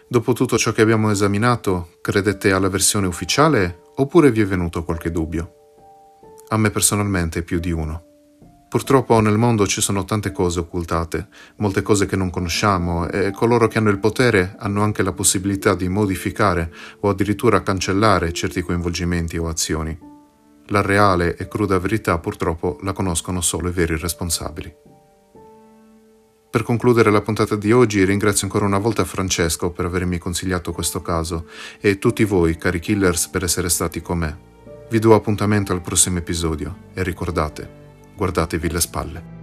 Dopo 0.07 0.31
tutto 0.31 0.57
ciò 0.57 0.71
che 0.71 0.81
abbiamo 0.81 1.11
esaminato, 1.11 1.97
credete 1.99 2.53
alla 2.53 2.69
versione 2.69 3.07
ufficiale 3.07 3.81
oppure 3.97 4.31
vi 4.31 4.39
è 4.39 4.45
venuto 4.45 4.85
qualche 4.85 5.11
dubbio? 5.11 5.51
A 6.47 6.55
me 6.55 6.69
personalmente 6.69 7.43
più 7.43 7.59
di 7.59 7.71
uno. 7.71 8.05
Purtroppo 8.69 9.19
nel 9.19 9.37
mondo 9.37 9.67
ci 9.67 9.81
sono 9.81 10.05
tante 10.05 10.31
cose 10.31 10.61
occultate, 10.61 11.27
molte 11.57 11.81
cose 11.81 12.05
che 12.05 12.15
non 12.15 12.29
conosciamo 12.29 13.09
e 13.09 13.31
coloro 13.31 13.67
che 13.67 13.79
hanno 13.79 13.89
il 13.89 13.99
potere 13.99 14.55
hanno 14.57 14.81
anche 14.81 15.03
la 15.03 15.11
possibilità 15.11 15.75
di 15.75 15.89
modificare 15.89 16.71
o 17.01 17.09
addirittura 17.09 17.63
cancellare 17.63 18.31
certi 18.31 18.61
coinvolgimenti 18.61 19.37
o 19.37 19.49
azioni. 19.49 20.18
La 20.71 20.81
reale 20.81 21.35
e 21.35 21.47
cruda 21.47 21.79
verità 21.79 22.17
purtroppo 22.19 22.77
la 22.83 22.93
conoscono 22.93 23.41
solo 23.41 23.69
i 23.69 23.71
veri 23.71 23.97
responsabili. 23.97 24.71
Per 26.51 26.63
concludere 26.63 27.11
la 27.11 27.21
puntata 27.21 27.55
di 27.55 27.71
oggi 27.71 28.03
ringrazio 28.03 28.45
ancora 28.45 28.65
una 28.65 28.77
volta 28.77 29.03
Francesco 29.03 29.71
per 29.71 29.85
avermi 29.85 30.17
consigliato 30.19 30.71
questo 30.71 31.01
caso 31.01 31.47
e 31.79 31.97
tutti 31.97 32.23
voi, 32.23 32.55
cari 32.57 32.79
killers, 32.79 33.27
per 33.29 33.43
essere 33.43 33.69
stati 33.69 34.01
con 34.01 34.19
me. 34.19 34.37
Vi 34.89 34.99
do 34.99 35.13
appuntamento 35.15 35.73
al 35.73 35.81
prossimo 35.81 36.19
episodio 36.19 36.89
e 36.93 37.03
ricordate, 37.03 37.69
guardatevi 38.15 38.71
le 38.71 38.81
spalle. 38.81 39.38